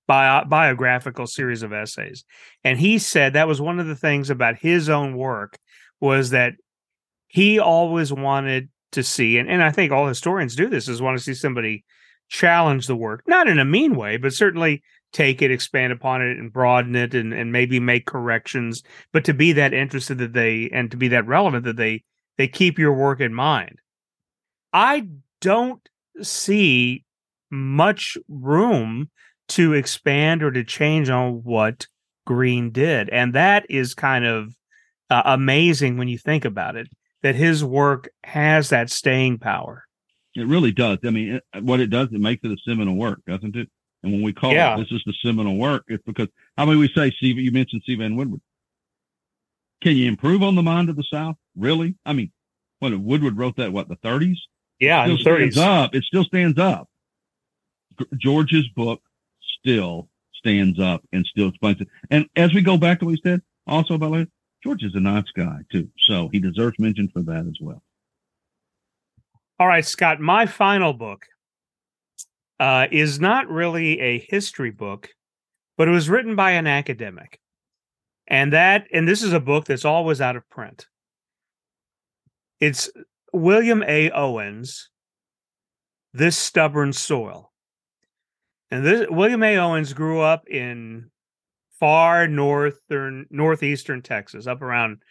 bio- 0.08 0.46
biographical 0.46 1.28
series 1.28 1.63
of 1.63 1.74
essays, 1.74 2.25
and 2.63 2.80
he 2.80 2.98
said 3.00 3.34
that 3.34 3.48
was 3.48 3.62
one 3.62 3.80
of 3.80 3.88
the 3.88 3.96
things 3.96 4.30
about 4.30 4.60
his 4.60 4.90
own 4.90 5.16
work 5.18 5.58
was 6.00 6.30
that 6.32 6.54
he 7.28 7.60
always 7.60 8.12
wanted 8.12 8.70
to 8.92 9.04
see, 9.04 9.38
and, 9.38 9.50
and 9.50 9.63
I 9.63 9.72
think 9.72 9.92
all 9.92 10.08
historians 10.08 10.56
do 10.56 10.68
this, 10.68 10.88
is 10.88 11.01
want 11.01 11.18
to 11.18 11.24
see 11.24 11.34
somebody 11.34 11.86
challenge 12.30 12.88
the 12.88 12.96
work, 12.96 13.24
not 13.28 13.48
in 13.48 13.60
a 13.60 13.66
mean 13.66 13.96
way, 13.96 14.18
but 14.18 14.34
certainly 14.34 14.82
take 15.13 15.42
it, 15.42 15.51
expand 15.51 15.92
upon 15.94 16.22
it, 16.22 16.38
and 16.38 16.51
broaden 16.51 16.96
it, 16.96 17.13
and, 17.13 17.34
and 17.34 17.51
maybe 17.51 17.80
make 17.80 18.06
corrections, 18.06 18.84
but 19.12 19.24
to 19.25 19.34
be 19.34 19.54
that 19.54 19.74
interested 19.74 20.18
that 20.18 20.34
they 20.34 20.70
and 20.74 20.92
to 20.92 20.98
be 20.98 21.08
that 21.10 21.25
relevant 21.28 21.66
that 21.66 21.78
they 21.78 22.04
they 22.38 22.48
keep 22.48 22.80
your 22.80 22.94
work 22.94 23.20
in 23.20 23.34
mind. 23.34 23.80
I 24.74 25.08
don't 25.42 25.86
see 26.24 27.04
much 27.50 28.18
room 28.28 29.10
to 29.50 29.74
expand 29.74 30.44
or 30.44 30.51
to 30.51 30.63
change 30.63 31.10
on 31.10 31.44
what 31.44 31.88
Green 32.25 32.72
did. 32.72 33.10
And 33.10 33.34
that 33.34 33.66
is 33.70 33.94
kind 33.94 34.25
of 34.25 34.56
uh, 35.10 35.24
amazing 35.25 35.98
when 35.98 36.08
you 36.08 36.18
think 36.18 36.46
about 36.46 36.75
it, 36.75 36.88
that 37.22 37.36
his 37.36 37.63
work 37.63 38.10
has 38.24 38.70
that 38.70 38.90
staying 38.90 39.40
power. 39.40 39.84
It 40.36 40.48
really 40.48 40.72
does. 40.72 41.00
I 41.04 41.10
mean, 41.10 41.42
it, 41.54 41.63
what 41.63 41.82
it 41.82 41.88
does, 41.90 42.08
it 42.13 42.22
makes 42.22 42.44
it 42.46 42.51
a 42.51 42.58
seminal 42.66 42.96
work, 42.96 43.20
doesn't 43.28 43.56
it? 43.56 43.70
And 44.04 44.13
when 44.13 44.22
we 44.22 44.34
call 44.34 44.54
Yeah. 44.54 44.75
it 44.75 44.80
this 44.80 44.92
is 44.92 45.04
the 45.06 45.13
seminal 45.24 45.58
work, 45.58 45.84
it's 45.88 46.04
because 46.06 46.30
how 46.58 46.66
many 46.66 46.78
we 46.78 46.88
say 46.96 47.12
Steve? 47.12 47.38
You 47.38 47.51
mentioned 47.51 47.84
C. 47.86 47.96
Van 47.96 48.16
Woodward. 48.16 48.42
Can 49.84 49.98
you 49.98 50.08
improve 50.08 50.44
on 50.44 50.56
the 50.56 50.63
mind 50.63 50.90
of 50.90 50.96
the 50.96 51.04
South? 51.04 51.36
Really? 51.56 51.96
I 52.06 52.13
mean, 52.13 52.32
when 52.80 53.04
Woodward 53.04 53.38
wrote 53.38 53.58
that, 53.58 53.74
what 53.74 53.90
the 53.90 53.98
30s? 53.98 54.38
Yeah, 54.82 55.06
still 55.06 55.18
stands 55.20 55.58
up. 55.58 55.96
It 55.96 56.04
still 56.04 56.24
stands 56.26 56.60
up. 56.60 56.90
George's 58.18 58.68
book 58.70 59.02
still 59.60 60.10
stands 60.34 60.80
up 60.80 61.04
and 61.14 61.24
still 61.26 61.50
explains 61.50 61.80
it. 61.82 61.88
And 62.10 62.28
as 62.36 62.52
we 62.54 62.62
go 62.62 62.78
back 62.78 63.00
to 63.00 63.06
what 63.06 63.12
he 63.12 63.22
said, 63.24 63.42
also 63.68 63.94
about 63.94 64.12
later, 64.12 64.32
George 64.64 64.84
is 64.84 64.96
a 64.96 65.00
nice 65.00 65.30
guy 65.38 65.60
too, 65.72 65.88
so 66.08 66.30
he 66.32 66.40
deserves 66.40 66.80
mention 66.80 67.10
for 67.10 67.22
that 67.22 67.46
as 67.46 67.58
well. 67.62 67.84
All 69.60 69.68
right, 69.68 69.86
Scott, 69.86 70.20
my 70.20 70.48
final 70.48 70.94
book 70.94 71.28
uh, 72.60 72.88
is 72.92 73.20
not 73.20 73.48
really 73.50 74.00
a 74.00 74.18
history 74.18 74.72
book, 74.72 75.10
but 75.78 75.88
it 75.88 75.92
was 75.92 76.10
written 76.10 76.36
by 76.36 76.52
an 76.52 76.66
academic. 76.66 77.40
And 78.26 78.54
that, 78.54 78.88
and 78.92 79.08
this 79.08 79.22
is 79.22 79.34
a 79.34 79.40
book 79.40 79.66
that's 79.66 79.86
always 79.86 80.22
out 80.22 80.36
of 80.36 80.50
print. 80.50 80.88
It's 82.60 82.90
William 83.34 83.84
A. 83.88 84.12
Owens, 84.12 84.90
This 86.14 86.38
Stubborn 86.38 86.94
Soil. 86.94 87.52
And 88.70 88.86
this 88.86 89.08
William 89.10 89.44
A. 89.44 89.58
Owens 89.58 89.94
grew 89.94 90.22
up 90.22 90.48
in 90.48 91.10
far 91.80 92.28
northern 92.28 93.26
northeastern 93.30 94.02
Texas, 94.02 94.48
up 94.48 94.62
around 94.62 95.02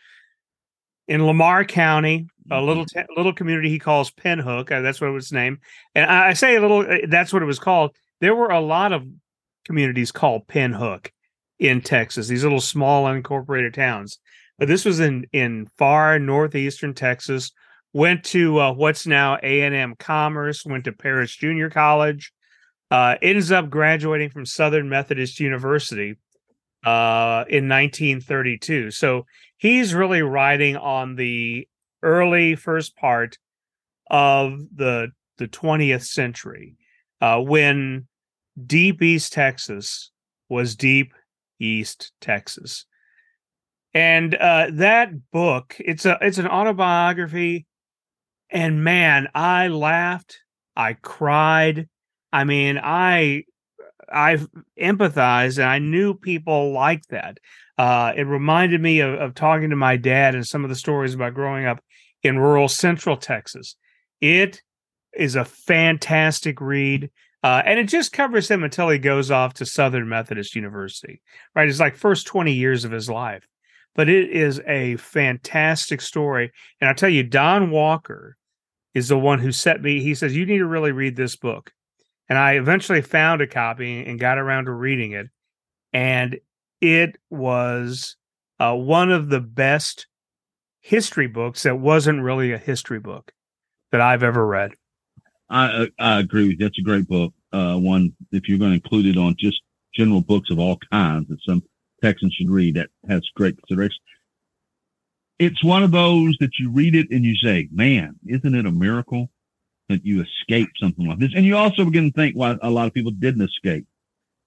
in 1.09 1.27
Lamar 1.27 1.65
County, 1.65 2.29
a 2.51 2.61
little 2.63 2.87
t- 2.87 3.01
little 3.17 3.33
community 3.33 3.69
he 3.69 3.79
calls 3.79 4.11
Pinhook. 4.11 4.71
Uh, 4.71 4.81
that's 4.81 5.01
what 5.01 5.09
it 5.09 5.13
was 5.13 5.33
named. 5.33 5.59
And 5.95 6.09
I, 6.09 6.29
I 6.29 6.33
say 6.35 6.57
a 6.57 6.61
little. 6.61 6.81
uh, 6.81 6.99
That's 7.09 7.33
what 7.33 7.43
it 7.43 7.47
was 7.47 7.59
called. 7.59 7.95
There 8.21 8.35
were 8.35 8.51
a 8.51 8.61
lot 8.61 8.93
of 8.93 9.05
communities 9.67 10.13
called 10.13 10.47
Pinhook 10.47 11.09
in 11.59 11.81
Texas. 11.81 12.29
These 12.29 12.45
little 12.45 12.61
small 12.61 13.05
unincorporated 13.05 13.75
towns. 13.75 14.19
But 14.59 14.69
this 14.69 14.85
was 14.85 15.01
in 15.01 15.27
in 15.33 15.69
far 15.77 16.19
northeastern 16.19 16.95
Texas. 16.95 17.51
Went 17.93 18.25
to 18.25 18.61
uh, 18.61 18.73
what's 18.73 19.07
now 19.07 19.39
A 19.43 19.63
and 19.63 19.75
M 19.75 19.95
Commerce. 19.99 20.65
Went 20.65 20.85
to 20.85 20.93
Paris 20.93 21.35
Junior 21.35 21.71
College. 21.71 22.33
Uh, 22.91 23.17
ends 23.23 23.53
up 23.53 23.71
graduating 23.71 24.31
from 24.31 24.45
Southern 24.45 24.89
Methodist 24.89 25.39
University 25.41 26.19
uh, 26.85 27.45
in 27.49 27.69
1932. 27.69 28.91
So 28.91 29.27
he's 29.59 29.95
really 29.95 30.23
riding 30.23 30.77
on 30.77 31.15
the 31.15 31.69
early 32.03 32.57
first 32.57 32.97
part 32.97 33.39
of 34.11 34.59
the 34.75 35.13
the 35.39 35.49
20th 35.49 36.05
century 36.05 36.77
uh, 37.21 37.41
when 37.41 38.07
deep 38.67 39.01
east 39.01 39.33
texas 39.33 40.11
was 40.49 40.75
deep 40.75 41.15
east 41.61 42.13
texas 42.21 42.85
and 43.95 44.35
uh, 44.35 44.67
that 44.73 45.11
book 45.31 45.77
it's 45.79 46.05
a 46.05 46.19
it's 46.21 46.39
an 46.39 46.47
autobiography 46.47 47.67
and 48.51 48.85
man 48.85 49.29
i 49.35 49.69
laughed 49.69 50.39
i 50.77 50.93
cried 50.95 51.89
i 52.33 52.45
mean 52.45 52.79
i 52.79 53.43
i 54.13 54.37
empathized 54.81 55.59
and 55.59 55.69
i 55.69 55.79
knew 55.79 56.15
people 56.15 56.73
like 56.73 57.05
that 57.07 57.39
uh, 57.81 58.13
it 58.15 58.25
reminded 58.25 58.79
me 58.79 59.01
of, 59.01 59.15
of 59.15 59.35
talking 59.35 59.71
to 59.71 59.77
my 59.77 59.97
dad 59.97 60.35
and 60.35 60.47
some 60.47 60.65
of 60.65 60.69
the 60.69 60.77
stories 60.77 61.15
about 61.15 61.33
growing 61.33 61.65
up 61.65 61.83
in 62.23 62.39
rural 62.39 62.69
central 62.69 63.17
Texas. 63.17 63.77
It 64.21 64.61
is 65.15 65.35
a 65.35 65.47
fantastic 65.47 66.61
read. 66.61 67.11
Uh, 67.43 67.63
and 67.65 67.79
it 67.79 67.89
just 67.89 68.13
covers 68.13 68.51
him 68.51 68.63
until 68.63 68.91
he 68.91 68.99
goes 68.99 69.31
off 69.31 69.55
to 69.55 69.65
Southern 69.65 70.11
Methodist 70.11 70.55
University, 70.55 71.23
right? 71.55 71.71
It's 71.71 71.81
like 71.81 71.97
first 71.97 72.27
20 72.27 72.53
years 72.53 72.85
of 72.85 72.93
his 72.93 73.09
life. 73.09 73.47
But 73.95 74.11
it 74.11 74.29
is 74.29 74.61
a 74.67 74.97
fantastic 74.97 76.03
story. 76.03 76.53
And 76.81 76.89
I'll 76.89 76.95
tell 76.95 77.09
you, 77.09 77.23
Don 77.23 77.71
Walker 77.71 78.37
is 78.95 79.09
the 79.09 79.19
one 79.19 79.39
who 79.39 79.53
set 79.53 79.83
me, 79.83 80.01
he 80.01 80.15
says, 80.15 80.37
You 80.37 80.47
need 80.47 80.59
to 80.59 80.67
really 80.67 80.93
read 80.93 81.17
this 81.17 81.37
book. 81.37 81.73
And 82.29 82.39
I 82.39 82.53
eventually 82.55 83.03
found 83.03 83.41
a 83.41 83.47
copy 83.47 84.05
and 84.05 84.19
got 84.19 84.39
around 84.39 84.67
to 84.67 84.73
reading 84.73 85.13
it. 85.13 85.27
And 85.93 86.39
it 86.81 87.17
was 87.29 88.17
uh, 88.59 88.75
one 88.75 89.11
of 89.11 89.29
the 89.29 89.41
best 89.41 90.07
history 90.81 91.27
books 91.27 91.65
that 91.65 91.79
wasn't 91.79 92.23
really 92.23 92.53
a 92.53 92.59
history 92.59 93.01
book 93.01 93.33
that 93.91 94.01
I've 94.01 94.23
ever 94.23 94.47
read. 94.47 94.73
I 95.49 95.89
I 95.99 96.21
agree 96.21 96.49
with 96.49 96.53
you. 96.53 96.59
That's 96.59 96.79
a 96.79 96.83
great 96.83 97.09
book. 97.09 97.35
Uh, 97.53 97.77
one 97.77 98.15
if 98.31 98.49
you're 98.49 98.59
going 98.59 98.71
to 98.71 98.77
include 98.77 99.07
it 99.07 99.19
on 99.19 99.35
just 99.39 99.61
general 99.95 100.21
books 100.21 100.51
of 100.51 100.61
all 100.61 100.79
kinds 100.93 101.29
that 101.29 101.43
some 101.43 101.63
Texans 102.03 102.33
should 102.35 102.49
read, 102.49 102.77
that 102.77 102.89
has 103.09 103.29
great 103.35 103.57
consideration. 103.59 103.99
It's 105.41 105.65
one 105.65 105.83
of 105.83 105.91
those 105.91 106.37
that 106.41 106.59
you 106.59 106.71
read 106.71 106.95
it 106.95 107.11
and 107.11 107.25
you 107.25 107.35
say, 107.35 107.67
"Man, 107.73 108.17
isn't 108.27 108.55
it 108.55 108.67
a 108.67 108.71
miracle 108.71 109.31
that 109.89 110.05
you 110.05 110.23
escaped 110.23 110.79
something 110.79 111.09
like 111.09 111.19
this?" 111.19 111.33
And 111.35 111.47
you 111.47 111.57
also 111.57 111.87
begin 111.87 112.13
to 112.13 112.13
think 112.13 112.37
why 112.37 112.59
a 112.61 112.71
lot 112.71 112.87
of 112.87 112.93
people 112.93 113.11
didn't 113.11 113.49
escape 113.49 113.87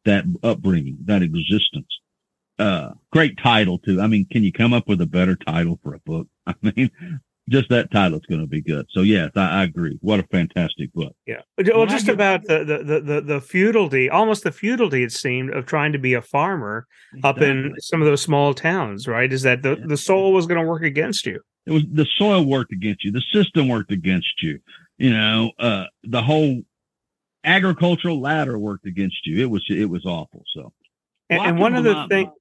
that 0.06 0.24
upbringing, 0.44 1.00
that 1.06 1.24
existence. 1.24 1.88
Uh, 2.60 2.92
great 3.12 3.38
title 3.40 3.80
too. 3.80 4.00
I 4.00 4.06
mean, 4.06 4.28
can 4.30 4.44
you 4.44 4.52
come 4.52 4.72
up 4.72 4.88
with 4.88 5.02
a 5.02 5.08
better 5.08 5.36
title 5.36 5.80
for 5.82 5.96
a 5.96 6.00
book? 6.00 6.28
I 6.48 6.54
mean, 6.62 6.92
just 7.50 7.68
that 7.70 7.92
title 7.92 8.18
is 8.20 8.26
going 8.26 8.42
to 8.42 8.48
be 8.48 8.62
good. 8.62 8.86
So 8.92 9.02
yes, 9.02 9.32
I, 9.36 9.62
I 9.62 9.64
agree. 9.64 9.98
What 10.02 10.20
a 10.20 10.24
fantastic 10.32 10.94
book. 10.94 11.16
Yeah. 11.26 11.42
Well, 11.58 11.80
When 11.80 11.90
just 11.90 12.06
get- 12.06 12.16
about 12.16 12.44
the, 12.46 12.64
the 12.64 12.78
the 12.84 13.00
the 13.02 13.22
the 13.22 13.42
feudality, 13.42 14.10
almost 14.10 14.44
the 14.44 14.52
feudality 14.52 15.04
it 15.04 15.12
seemed 15.12 15.54
of 15.54 15.66
trying 15.66 15.92
to 15.92 16.00
be 16.00 16.14
a 16.14 16.22
farmer 16.22 16.88
up 17.24 17.42
in 17.42 17.74
some 17.80 18.02
of 18.02 18.06
those 18.08 18.22
small 18.22 18.54
towns, 18.54 19.08
right? 19.08 19.32
Is 19.32 19.42
that 19.44 19.62
the, 19.62 19.78
Yeah. 19.78 19.86
the 19.88 19.98
soul 19.98 20.32
was 20.34 20.48
going 20.48 20.60
to 20.62 20.66
work 20.68 20.84
against 20.84 21.26
you. 21.26 21.40
it 21.66 21.72
was 21.72 21.84
the 21.92 22.08
soil 22.18 22.46
worked 22.46 22.72
against 22.72 23.04
you, 23.04 23.12
the 23.12 23.24
system 23.34 23.68
worked 23.68 23.92
against 23.92 24.42
you, 24.42 24.60
you 24.98 25.12
know, 25.12 25.52
uh, 25.60 25.86
the 26.04 26.22
whole 26.22 26.62
agricultural 27.44 28.20
ladder 28.22 28.58
worked 28.58 28.86
against 28.86 29.26
you. 29.26 29.42
It 29.42 29.50
was 29.50 29.66
it 29.70 29.90
was 29.90 30.06
awful. 30.06 30.44
So 30.54 30.72
And, 31.30 31.40
Well, 31.40 31.50
and 31.50 31.60
one 31.60 31.76
other 31.76 31.90
remind- 31.90 32.10
thing, 32.10 32.32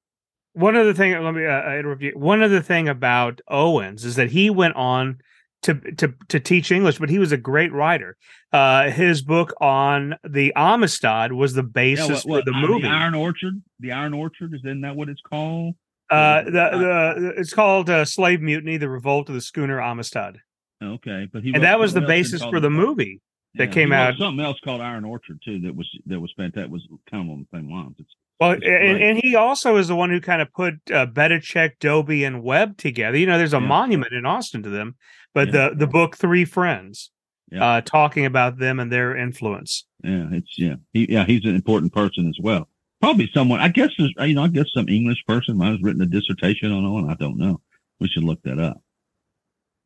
one 0.53 0.77
other 0.77 0.95
thing, 0.95 1.13
let 1.13 1.35
me 1.35 1.47
uh, 1.47 1.73
interrupt 1.73 2.03
you. 2.03 2.13
One 2.15 2.43
other 2.43 2.61
thing 2.61 2.89
about 2.89 3.41
Owens 3.49 4.05
is 4.05 4.17
that 4.17 4.31
he 4.31 4.51
went 4.51 4.77
on 4.77 5.19
to 5.63 5.75
to 5.75 6.15
to 6.29 6.41
teach 6.41 6.71
English, 6.71 6.99
but 6.99 7.09
he 7.09 7.19
was 7.19 7.33
a 7.33 7.37
great 7.37 7.73
writer. 7.73 8.17
Uh, 8.53 8.91
his 8.91 9.23
book 9.23 9.55
on 9.61 10.17
the 10.25 10.53
Amistad 10.57 11.33
was 11.33 11.55
the 11.55 11.63
yeah, 11.63 11.69
basis 11.73 12.25
what, 12.25 12.27
what, 12.27 12.45
for 12.45 12.51
the 12.51 12.57
uh, 12.57 12.69
movie. 12.69 12.83
the 12.83 12.89
Iron 12.89 13.15
Orchard, 13.15 13.63
the 13.81 13.93
Iron 13.93 14.15
Orchard 14.15 14.55
is 14.55 14.61
isn't 14.61 14.81
that 14.83 14.97
what 14.97 15.09
it's 15.09 15.23
called? 15.23 15.75
Uh, 16.11 16.43
the, 16.43 16.51
the 16.51 17.35
it's 17.39 17.55
called 17.55 17.89
uh, 17.89 18.05
Slave 18.05 18.43
Mutiny: 18.43 18.77
The 18.77 18.89
Revolt 18.89 19.29
of 19.29 19.35
the 19.35 19.41
Schooner 19.41 19.81
Amistad. 19.81 20.41
Okay, 20.83 21.29
but 21.33 21.43
he 21.43 21.55
and 21.55 21.63
that 21.63 21.79
was 21.79 21.95
the 21.95 22.01
basis 22.01 22.43
for 22.43 22.61
the 22.61 22.71
movie 22.71 23.21
that 23.55 23.69
Yeah, 23.69 23.73
came 23.73 23.93
out. 23.93 24.15
Something 24.19 24.45
else 24.45 24.59
called 24.65 24.81
Iron 24.81 25.05
Orchard 25.05 25.41
too. 25.45 25.61
That 25.61 25.75
was 25.75 25.89
that 26.07 26.21
was 26.21 26.33
fantastic. 26.37 26.71
Was 26.71 26.87
kind 27.11 27.29
of 27.29 27.33
on 27.33 27.47
the 27.51 27.57
same 27.57 27.71
lines. 27.71 27.95
It's, 27.99 28.11
Well, 28.41 28.53
and, 28.53 28.65
and 28.65 29.21
he 29.23 29.37
also 29.37 29.77
is 29.77 29.87
the 29.89 29.95
one 29.95 30.11
who 30.11 30.21
kind 30.21 30.43
of 30.43 30.53
put 30.53 30.75
uh, 30.93 31.07
Bedichek, 31.07 31.79
Dobie, 31.79 32.25
and 32.25 32.43
Webb 32.43 32.77
together. 32.77 33.17
You 33.17 33.27
know, 33.27 33.39
there's 33.39 33.55
a 33.55 33.59
Yeah. 33.61 33.67
monument 33.67 34.13
in 34.13 34.27
Austin 34.27 34.63
to 34.65 34.69
them. 34.71 34.97
But 35.35 35.49
Yeah. 35.49 35.69
the 35.71 35.77
the 35.77 35.87
book 35.87 36.17
Three 36.17 36.45
Friends, 36.45 37.11
Yeah. 37.51 37.65
uh, 37.65 37.81
talking 37.83 38.27
about 38.27 38.59
them 38.59 38.81
and 38.81 38.91
their 38.91 39.17
influence. 39.17 39.87
yeah, 40.03 40.29
it's 40.33 40.59
yeah. 40.59 40.75
He 40.93 41.11
yeah, 41.11 41.25
he's 41.25 41.45
an 41.45 41.55
important 41.55 41.93
person 41.93 42.29
as 42.29 42.37
well. 42.41 42.69
Probably 43.01 43.31
someone. 43.33 43.61
I 43.61 43.69
guess 43.69 43.91
there's 43.99 44.13
you 44.27 44.35
know 44.35 44.43
I 44.45 44.49
guess 44.49 44.67
some 44.75 44.89
English 44.89 45.25
person 45.27 45.57
might 45.57 45.71
have 45.73 45.83
written 45.83 46.03
a 46.03 46.07
dissertation 46.07 46.73
on 46.73 46.85
on. 46.85 47.09
I 47.11 47.15
don't 47.15 47.39
know. 47.39 47.61
We 48.01 48.09
should 48.09 48.25
look 48.25 48.43
that 48.43 48.59
up. 48.59 48.83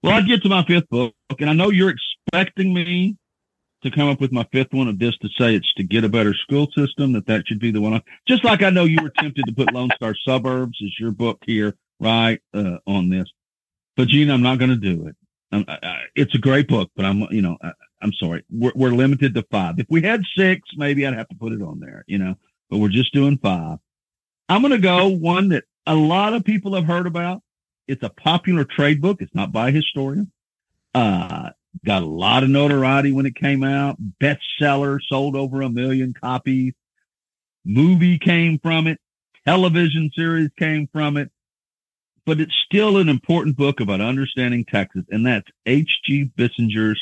Well, 0.02 0.14
I 0.14 0.22
get 0.22 0.42
to 0.42 0.48
my 0.48 0.64
fifth 0.64 0.88
book, 0.88 1.14
and 1.40 1.50
I 1.50 1.52
know 1.52 1.70
you're 1.70 1.90
expecting 1.90 2.72
me 2.72 3.16
to 3.86 3.96
come 3.96 4.08
up 4.08 4.20
with 4.20 4.32
my 4.32 4.46
fifth 4.52 4.72
one 4.72 4.88
of 4.88 4.98
this 4.98 5.16
to 5.18 5.28
say 5.38 5.54
it's 5.54 5.72
to 5.74 5.82
get 5.82 6.04
a 6.04 6.08
better 6.08 6.34
school 6.34 6.68
system. 6.76 7.12
That 7.12 7.26
that 7.26 7.46
should 7.46 7.60
be 7.60 7.70
the 7.70 7.80
one. 7.80 7.94
I, 7.94 8.02
just 8.26 8.44
like 8.44 8.62
I 8.62 8.70
know 8.70 8.84
you 8.84 9.02
were 9.02 9.10
tempted 9.10 9.44
to 9.46 9.52
put 9.52 9.72
Lone 9.72 9.90
Star 9.96 10.14
Suburbs 10.26 10.78
as 10.84 10.98
your 10.98 11.10
book 11.10 11.38
here, 11.46 11.74
right 12.00 12.40
uh, 12.54 12.78
on 12.86 13.08
this. 13.08 13.28
But 13.96 14.08
Gene, 14.08 14.30
I'm 14.30 14.42
not 14.42 14.58
going 14.58 14.70
to 14.70 14.76
do 14.76 15.06
it. 15.06 15.16
I, 15.52 15.78
I, 15.82 16.02
it's 16.14 16.34
a 16.34 16.38
great 16.38 16.68
book, 16.68 16.90
but 16.96 17.04
I'm 17.04 17.26
you 17.30 17.42
know 17.42 17.56
I, 17.62 17.72
I'm 18.02 18.12
sorry. 18.12 18.44
We're, 18.50 18.72
we're 18.74 18.90
limited 18.90 19.34
to 19.34 19.42
five. 19.50 19.78
If 19.78 19.86
we 19.88 20.02
had 20.02 20.22
six, 20.36 20.68
maybe 20.76 21.06
I'd 21.06 21.14
have 21.14 21.28
to 21.28 21.36
put 21.36 21.52
it 21.52 21.62
on 21.62 21.80
there, 21.80 22.04
you 22.06 22.18
know. 22.18 22.34
But 22.68 22.78
we're 22.78 22.88
just 22.88 23.14
doing 23.14 23.38
five. 23.38 23.78
I'm 24.48 24.60
going 24.60 24.72
to 24.72 24.78
go 24.78 25.08
one 25.08 25.48
that 25.50 25.64
a 25.86 25.94
lot 25.94 26.34
of 26.34 26.44
people 26.44 26.74
have 26.74 26.84
heard 26.84 27.06
about. 27.06 27.42
It's 27.88 28.02
a 28.02 28.10
popular 28.10 28.64
trade 28.64 29.00
book. 29.00 29.22
It's 29.22 29.34
not 29.34 29.52
by 29.52 29.68
a 29.68 29.72
historian. 29.72 30.30
Uh, 30.94 31.50
got 31.84 32.02
a 32.02 32.06
lot 32.06 32.42
of 32.42 32.50
notoriety 32.50 33.12
when 33.12 33.26
it 33.26 33.34
came 33.34 33.64
out. 33.64 33.96
Bestseller, 34.20 34.98
sold 35.08 35.36
over 35.36 35.62
a 35.62 35.68
million 35.68 36.14
copies. 36.14 36.72
Movie 37.64 38.18
came 38.18 38.58
from 38.58 38.86
it. 38.86 38.98
Television 39.46 40.10
series 40.14 40.50
came 40.58 40.88
from 40.92 41.16
it. 41.16 41.30
But 42.24 42.40
it's 42.40 42.54
still 42.64 42.96
an 42.96 43.08
important 43.08 43.56
book 43.56 43.80
about 43.80 44.00
understanding 44.00 44.64
Texas, 44.64 45.04
and 45.10 45.24
that's 45.24 45.48
H.G. 45.64 46.32
Bissinger's 46.36 47.00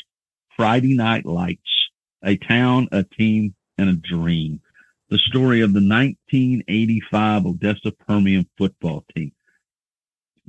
Friday 0.55 0.95
Night 0.95 1.25
Lights, 1.25 1.89
a 2.23 2.37
town, 2.37 2.87
a 2.91 3.03
team, 3.03 3.55
and 3.77 3.89
a 3.89 3.95
dream. 3.95 4.61
The 5.09 5.17
story 5.17 5.61
of 5.61 5.73
the 5.73 5.79
1985 5.79 7.45
Odessa 7.45 7.91
Permian 7.91 8.47
football 8.57 9.03
team. 9.15 9.31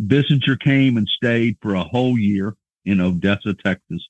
Bissinger 0.00 0.60
came 0.60 0.96
and 0.96 1.08
stayed 1.08 1.56
for 1.62 1.74
a 1.74 1.84
whole 1.84 2.18
year 2.18 2.54
in 2.84 3.00
Odessa, 3.00 3.54
Texas. 3.54 4.06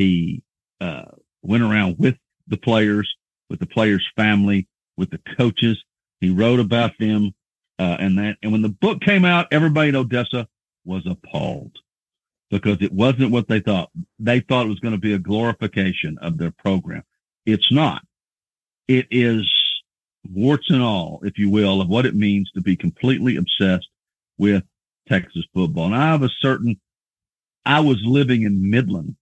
He 0.00 0.42
uh, 0.80 1.10
went 1.42 1.62
around 1.62 1.98
with 1.98 2.16
the 2.48 2.56
players, 2.56 3.14
with 3.50 3.60
the 3.60 3.66
players' 3.66 4.08
family, 4.16 4.66
with 4.96 5.10
the 5.10 5.20
coaches. 5.36 5.76
He 6.22 6.30
wrote 6.30 6.58
about 6.58 6.92
them, 6.98 7.34
uh, 7.78 7.98
and 8.00 8.16
that. 8.16 8.38
And 8.42 8.50
when 8.50 8.62
the 8.62 8.70
book 8.70 9.02
came 9.02 9.26
out, 9.26 9.48
everybody 9.50 9.90
in 9.90 9.96
Odessa 9.96 10.48
was 10.86 11.02
appalled 11.06 11.76
because 12.50 12.78
it 12.80 12.92
wasn't 12.92 13.30
what 13.30 13.46
they 13.46 13.60
thought. 13.60 13.90
They 14.18 14.40
thought 14.40 14.64
it 14.64 14.70
was 14.70 14.80
going 14.80 14.94
to 14.94 14.98
be 14.98 15.12
a 15.12 15.18
glorification 15.18 16.16
of 16.22 16.38
their 16.38 16.50
program. 16.50 17.02
It's 17.44 17.70
not. 17.70 18.02
It 18.88 19.06
is 19.10 19.52
warts 20.30 20.70
and 20.70 20.80
all, 20.80 21.20
if 21.24 21.36
you 21.36 21.50
will, 21.50 21.82
of 21.82 21.88
what 21.88 22.06
it 22.06 22.14
means 22.14 22.50
to 22.52 22.62
be 22.62 22.74
completely 22.74 23.36
obsessed 23.36 23.90
with 24.38 24.62
Texas 25.06 25.44
football. 25.52 25.84
And 25.84 25.94
I 25.94 26.06
have 26.06 26.22
a 26.22 26.30
certain, 26.40 26.80
I 27.66 27.80
was 27.80 28.00
living 28.02 28.44
in 28.44 28.70
Midland 28.70 29.16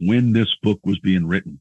when 0.00 0.32
this 0.32 0.54
book 0.62 0.80
was 0.84 0.98
being 0.98 1.26
written. 1.26 1.60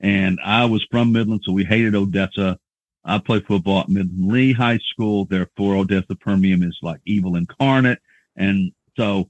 And 0.00 0.38
I 0.44 0.64
was 0.64 0.84
from 0.90 1.12
Midland, 1.12 1.42
so 1.44 1.52
we 1.52 1.64
hated 1.64 1.94
Odessa. 1.94 2.58
I 3.04 3.18
played 3.18 3.46
football 3.46 3.80
at 3.80 3.88
Midland 3.88 4.32
Lee 4.32 4.52
High 4.52 4.78
School. 4.78 5.26
Therefore, 5.26 5.76
Odessa 5.76 6.14
Permian 6.14 6.62
is 6.62 6.78
like 6.82 7.00
evil 7.04 7.36
incarnate. 7.36 7.98
And 8.36 8.72
so 8.96 9.28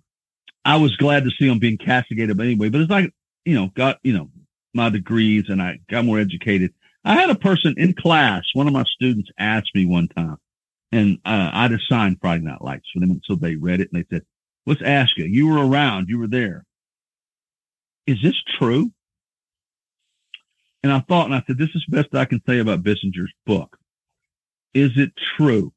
I 0.64 0.76
was 0.76 0.96
glad 0.96 1.24
to 1.24 1.30
see 1.30 1.48
them 1.48 1.58
being 1.58 1.78
castigated. 1.78 2.36
But 2.36 2.46
anyway, 2.46 2.68
but 2.68 2.80
it's 2.80 2.90
like, 2.90 3.12
you 3.44 3.54
know, 3.54 3.68
got, 3.74 3.98
you 4.02 4.12
know, 4.12 4.30
my 4.74 4.88
degrees 4.88 5.44
and 5.48 5.60
I 5.60 5.80
got 5.90 6.04
more 6.04 6.20
educated. 6.20 6.72
I 7.04 7.14
had 7.14 7.30
a 7.30 7.34
person 7.34 7.74
in 7.76 7.94
class, 7.94 8.44
one 8.52 8.66
of 8.66 8.72
my 8.72 8.84
students 8.84 9.30
asked 9.38 9.74
me 9.74 9.86
one 9.86 10.08
time, 10.08 10.36
and 10.92 11.18
uh, 11.24 11.50
I'd 11.52 11.72
assigned 11.72 12.18
Friday 12.20 12.44
Night 12.44 12.62
Lights 12.62 12.88
for 12.92 13.00
them. 13.00 13.10
And 13.10 13.22
so 13.24 13.34
they 13.34 13.56
read 13.56 13.80
it 13.80 13.90
and 13.92 14.02
they 14.02 14.14
said, 14.14 14.24
let's 14.66 14.82
ask 14.82 15.16
you, 15.16 15.24
you 15.24 15.48
were 15.48 15.66
around, 15.66 16.08
you 16.08 16.18
were 16.18 16.26
there. 16.26 16.64
Is 18.06 18.18
this 18.22 18.40
true? 18.58 18.90
And 20.82 20.92
I 20.92 21.00
thought, 21.00 21.26
and 21.26 21.34
I 21.34 21.42
said, 21.46 21.58
this 21.58 21.68
is 21.74 21.84
the 21.88 21.96
best 21.96 22.14
I 22.14 22.24
can 22.24 22.40
say 22.46 22.58
about 22.58 22.82
Bissinger's 22.82 23.32
book. 23.46 23.76
Is 24.72 24.92
it 24.96 25.12
true? 25.36 25.72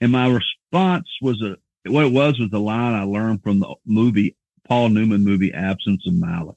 And 0.00 0.10
my 0.12 0.26
response 0.26 1.08
was 1.20 1.40
a, 1.42 1.56
what 1.88 2.06
it 2.06 2.12
was 2.12 2.38
was 2.38 2.50
a 2.52 2.58
line 2.58 2.94
I 2.94 3.04
learned 3.04 3.42
from 3.42 3.60
the 3.60 3.74
movie, 3.86 4.36
Paul 4.66 4.88
Newman 4.88 5.24
movie, 5.24 5.52
Absence 5.52 6.06
of 6.06 6.14
Malice. 6.14 6.56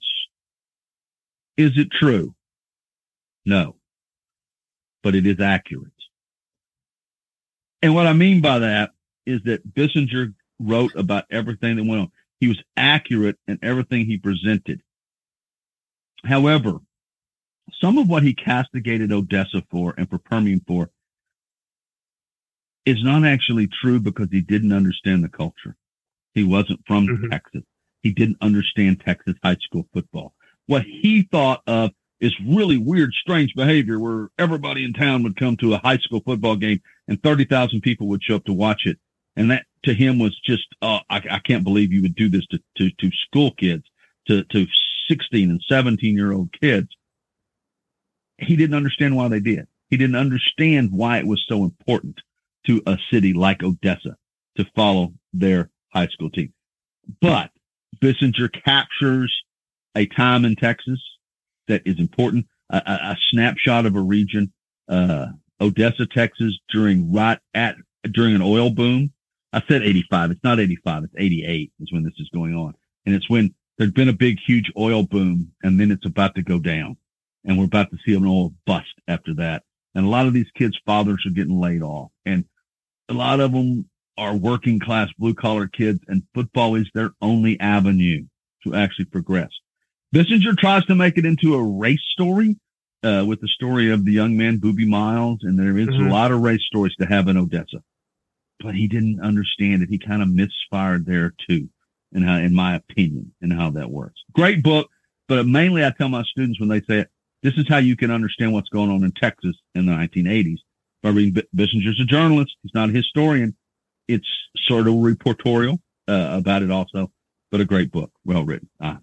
Is 1.58 1.71
it 1.77 1.91
true? 1.91 2.34
No, 3.45 3.75
but 5.03 5.15
it 5.15 5.27
is 5.27 5.39
accurate. 5.39 5.91
And 7.82 7.93
what 7.93 8.08
I 8.08 8.13
mean 8.13 8.41
by 8.41 8.60
that 8.60 8.91
is 9.25 9.41
that 9.43 9.73
Bissinger 9.73 10.34
wrote 10.60 10.95
about 10.95 11.25
everything 11.29 11.75
that 11.75 11.86
went 11.86 12.01
on. 12.01 12.12
He 12.43 12.49
was 12.49 12.62
accurate 12.75 13.38
in 13.47 13.58
everything 13.62 14.06
he 14.06 14.17
presented. 14.17 14.82
However, 16.25 16.79
some 17.79 17.97
of 17.97 18.10
what 18.10 18.23
he 18.23 18.34
castigated 18.34 19.13
Odessa 19.13 19.63
for 19.71 19.95
and 19.97 20.10
for 20.10 20.17
Permian 20.17 20.60
for 20.67 20.89
is 22.86 23.01
not 23.01 23.23
actually 23.23 23.67
true 23.67 24.01
because 24.01 24.27
he 24.29 24.41
didn't 24.41 24.73
understand 24.73 25.23
the 25.23 25.29
culture. 25.29 25.77
He 26.34 26.43
wasn't 26.43 26.86
from 26.86 27.08
Mhm. 27.08 27.29
Texas. 27.29 27.63
He 28.01 28.12
didn't 28.12 28.39
understand 28.41 28.99
Texas 28.99 29.36
high 29.41 29.56
school 29.62 29.88
football. 29.93 30.36
What 30.65 30.84
he 30.84 31.21
thought 31.21 31.63
of 31.65 31.93
is 32.19 32.38
really 32.41 32.75
weird, 32.75 33.13
strange 33.13 33.53
behavior 33.56 34.01
where 34.01 34.32
everybody 34.38 34.84
in 34.84 34.91
town 34.91 35.23
would 35.23 35.38
come 35.38 35.56
to 35.56 35.75
a 35.75 35.77
high 35.77 35.99
school 35.99 36.19
football 36.19 36.58
game 36.58 36.82
and 37.08 37.23
30,000 37.23 37.79
people 37.79 38.08
would 38.08 38.21
show 38.21 38.36
up 38.36 38.43
to 38.43 38.53
watch 38.53 38.86
it. 38.86 38.99
And 39.38 39.49
that 39.49 39.65
to 39.84 39.93
him 39.93 40.19
was 40.19 40.39
just, 40.39 40.67
uh, 40.82 41.00
I, 41.10 41.22
I 41.30 41.39
can't 41.39 41.63
believe 41.63 41.91
you 41.91 42.02
would 42.02 42.15
do 42.15 42.30
this 42.30 42.46
to, 42.48 42.60
to, 42.78 42.89
to 42.89 43.12
school 43.28 43.52
kids, 43.52 43.84
to, 44.28 44.43
to 44.46 44.65
16 45.10 45.50
and 45.50 45.62
17 45.67 46.15
year 46.15 46.32
old 46.32 46.50
kids. 46.60 46.88
He 48.38 48.56
didn't 48.56 48.76
understand 48.76 49.15
why 49.15 49.28
they 49.28 49.39
did. 49.39 49.67
He 49.89 49.98
didn't 49.98 50.15
understand 50.15 50.91
why 50.91 51.19
it 51.19 51.28
was 51.28 51.43
so 51.48 51.63
important 51.63 52.19
to 52.65 52.82
a 52.88 52.98
city 53.12 53.34
like 53.34 53.62
Odessa 53.63 54.15
to 54.58 54.65
follow 54.76 55.13
their 55.34 55.69
high 55.89 56.08
school 56.08 56.30
team. 56.30 56.54
But 57.22 57.52
Bissinger 58.02 58.50
captures 58.63 59.34
a 59.96 60.06
time 60.08 60.46
in 60.46 60.56
Texas 60.56 61.00
that 61.67 61.82
is 61.86 62.00
important, 62.00 62.48
a, 62.69 62.78
a, 62.78 62.93
a 63.12 63.17
snapshot 63.32 63.86
of 63.86 63.96
a 63.96 64.02
region, 64.02 64.52
uh, 64.89 65.28
Odessa, 65.62 66.06
Texas 66.06 66.58
during 66.72 67.13
right 67.13 67.39
at, 67.54 67.76
during 68.12 68.36
an 68.36 68.41
oil 68.41 68.69
boom. 68.69 69.12
I 69.54 69.62
said 69.68 69.84
85. 69.84 70.32
It's 70.32 70.44
not 70.44 70.60
85. 70.60 71.04
It's 71.06 71.13
88 71.18 71.72
is 71.80 71.94
when 71.94 72.04
this 72.04 72.13
is 72.18 72.30
going 72.34 72.56
on. 72.56 72.74
And 73.06 73.13
it's 73.16 73.30
when 73.30 73.54
there's 73.78 73.92
been 73.92 74.10
a 74.10 74.13
big, 74.13 74.39
huge 74.46 74.72
oil 74.78 75.04
boom 75.04 75.52
and 75.63 75.80
then 75.80 75.92
it's 75.92 76.06
about 76.06 76.36
to 76.36 76.42
go 76.42 76.60
down 76.60 76.98
and 77.46 77.58
we're 77.58 77.66
about 77.66 77.92
to 77.92 77.98
see 78.06 78.16
an 78.16 78.26
oil 78.26 78.54
bust 78.66 78.94
after 79.08 79.34
that. 79.36 79.63
And 79.96 80.06
a 80.06 80.10
lot 80.10 80.26
of 80.26 80.34
these 80.34 80.50
kids' 80.58 80.80
fathers 80.86 81.24
are 81.26 81.32
getting 81.32 81.60
laid 81.60 81.84
off 81.84 82.12
and 82.26 82.46
a 83.10 83.13
lot 83.13 83.39
of 83.39 83.52
them 83.52 83.88
are 84.18 84.36
working 84.36 84.80
class 84.80 85.10
blue 85.18 85.34
collar 85.34 85.68
kids 85.68 86.00
and 86.08 86.24
football 86.34 86.76
is 86.76 86.89
their 86.94 87.12
only 87.22 87.60
avenue 87.60 88.26
to 88.63 88.74
actually 88.74 89.06
progress. 89.06 89.50
Bissinger 90.16 90.58
tries 90.58 90.86
to 90.86 90.96
make 90.96 91.18
it 91.18 91.26
into 91.26 91.56
a 91.56 91.63
race 91.63 92.04
story, 92.12 92.56
uh, 93.04 93.26
with 93.28 93.42
the 93.42 93.48
story 93.48 93.92
of 93.92 94.06
the 94.06 94.12
young 94.12 94.38
man, 94.38 94.60
Boobie 94.60 94.88
Miles. 94.88 95.39
And 95.44 95.58
there 95.60 95.78
is 95.78 95.88
Mhm. 95.89 96.08
a 96.08 96.10
lot 96.10 96.32
of 96.32 96.42
race 96.42 96.63
stories 96.63 96.96
to 96.98 97.06
have 97.06 97.28
in 97.28 97.38
Odessa, 97.38 97.84
but 98.60 98.76
he 98.76 98.88
didn't 98.88 99.22
understand 99.22 99.84
it. 99.84 99.89
He 99.89 99.98
kind 99.98 100.22
of 100.22 100.30
misfired 100.30 101.06
there 101.06 101.34
too. 101.48 101.70
And 102.13 102.24
how, 102.24 102.36
in 102.36 102.54
my 102.54 102.76
opinion, 102.76 103.34
and 103.42 103.52
how 103.52 103.72
that 103.72 103.89
works. 103.89 104.22
Great 104.34 104.62
book, 104.62 104.89
but 105.28 105.48
mainly 105.48 105.84
I 105.84 105.92
tell 105.92 106.10
my 106.10 106.24
students 106.24 106.60
when 106.60 106.70
they 106.70 106.82
say 106.82 107.00
it, 107.00 107.10
this 107.42 107.56
is 107.58 107.68
how 107.68 107.78
you 107.78 107.98
can 107.98 108.12
understand 108.12 108.54
what's 108.54 108.70
going 108.70 108.92
on 108.92 109.04
in 109.04 109.12
Texas 109.12 109.56
in 109.74 109.86
the 109.86 109.92
1980s 109.92 110.60
by 111.02 111.10
reading 111.10 111.34
B- 111.34 111.48
Bissinger's 111.56 112.00
a 112.00 112.06
journalist. 112.06 112.56
He's 112.62 112.74
not 112.74 112.89
a 112.89 112.94
historian. 112.94 113.56
It's 114.08 114.28
sort 114.68 114.88
of 114.88 114.94
reportorial 114.94 115.80
uh, 116.08 116.30
about 116.32 116.62
it 116.62 116.72
also, 116.72 117.12
but 117.52 117.62
a 117.62 117.66
great 117.66 117.92
book, 117.92 118.12
well 118.26 118.44
written. 118.44 118.70
Uh, 118.80 118.98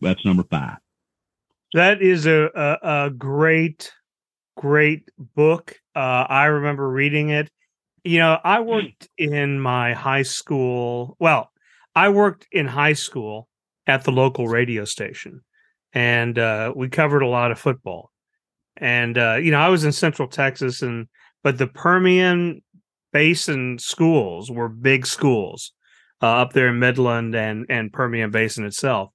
that's 0.00 0.24
number 0.24 0.44
five. 0.50 0.76
That 1.72 2.02
is 2.02 2.26
a 2.26 2.50
a, 2.54 3.06
a 3.06 3.10
great, 3.10 3.92
great 4.56 5.10
book. 5.34 5.78
Uh, 5.94 6.26
I 6.28 6.46
remember 6.46 6.88
reading 6.88 7.30
it. 7.30 7.50
You 8.06 8.20
know, 8.20 8.38
I 8.44 8.60
worked 8.60 9.08
in 9.18 9.58
my 9.58 9.92
high 9.92 10.22
school. 10.22 11.16
Well, 11.18 11.50
I 11.96 12.08
worked 12.08 12.46
in 12.52 12.68
high 12.68 12.92
school 12.92 13.48
at 13.88 14.04
the 14.04 14.12
local 14.12 14.46
radio 14.46 14.84
station, 14.84 15.40
and 15.92 16.38
uh, 16.38 16.72
we 16.76 16.88
covered 16.88 17.22
a 17.22 17.26
lot 17.26 17.50
of 17.50 17.58
football. 17.58 18.12
And 18.76 19.18
uh, 19.18 19.38
you 19.42 19.50
know, 19.50 19.58
I 19.58 19.70
was 19.70 19.84
in 19.84 19.90
Central 19.90 20.28
Texas, 20.28 20.82
and 20.82 21.08
but 21.42 21.58
the 21.58 21.66
Permian 21.66 22.62
Basin 23.12 23.76
schools 23.80 24.52
were 24.52 24.68
big 24.68 25.04
schools 25.04 25.72
uh, 26.22 26.26
up 26.26 26.52
there 26.52 26.68
in 26.68 26.78
Midland 26.78 27.34
and 27.34 27.66
and 27.68 27.92
Permian 27.92 28.30
Basin 28.30 28.64
itself. 28.64 29.10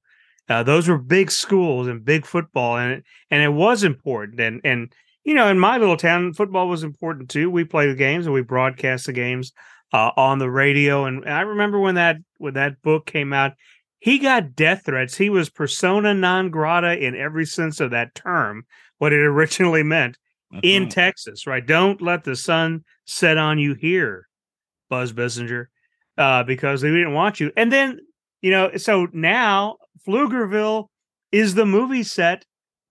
Uh, 0.50 0.64
those 0.64 0.90
were 0.90 0.98
big 0.98 1.32
schools 1.32 1.88
and 1.88 2.04
big 2.04 2.26
football, 2.26 2.78
and 2.78 2.92
it, 2.92 3.04
and 3.30 3.42
it 3.42 3.54
was 3.54 3.86
important. 3.86 4.42
And 4.42 4.60
and 4.66 4.94
you 5.24 5.34
know, 5.34 5.48
in 5.48 5.60
my 5.60 5.78
little 5.78 5.98
town, 5.98 6.34
football 6.34 6.68
was 6.68 6.84
important 6.84 7.30
too. 7.30 7.50
We 7.50 7.64
played 7.64 7.90
the 7.90 7.96
games 7.96 8.26
and 8.26 8.34
we 8.34 8.42
broadcast 8.42 9.06
the 9.06 9.14
games 9.14 9.52
uh, 9.94 10.12
on 10.18 10.40
the 10.40 10.50
radio. 10.50 11.06
And 11.06 11.28
I 11.28 11.42
remember 11.42 11.80
when 11.80 11.96
that 11.96 12.18
when 12.38 12.56
that 12.56 12.82
book 12.82 13.06
came 13.06 13.34
out, 13.34 13.54
he 14.00 14.18
got 14.18 14.56
death 14.56 14.84
threats. 14.86 15.18
He 15.18 15.30
was 15.30 15.50
persona 15.50 16.14
non 16.14 16.50
grata 16.50 16.98
in 16.98 17.16
every 17.16 17.46
sense 17.46 17.80
of 17.80 17.92
that 17.92 18.16
term, 18.16 18.66
what 18.98 19.14
it 19.14 19.20
originally 19.22 19.84
meant 19.84 20.18
That's 20.52 20.62
in 20.64 20.84
right. 20.84 20.92
Texas. 20.92 21.46
Right? 21.46 21.66
Don't 21.66 22.02
let 22.02 22.24
the 22.24 22.36
sun 22.36 22.84
set 23.06 23.38
on 23.38 23.60
you 23.60 23.76
here, 23.76 24.28
Buzz 24.90 25.14
Bissinger, 25.14 25.66
uh, 26.18 26.44
because 26.44 26.82
they 26.82 26.90
didn't 26.90 27.14
want 27.14 27.40
you. 27.40 27.52
And 27.56 27.72
then 27.72 28.00
you 28.42 28.50
know, 28.50 28.76
so 28.78 29.08
now 29.14 29.78
Pflugerville 30.08 30.88
is 31.32 31.54
the 31.54 31.66
movie 31.66 32.04
set 32.04 32.44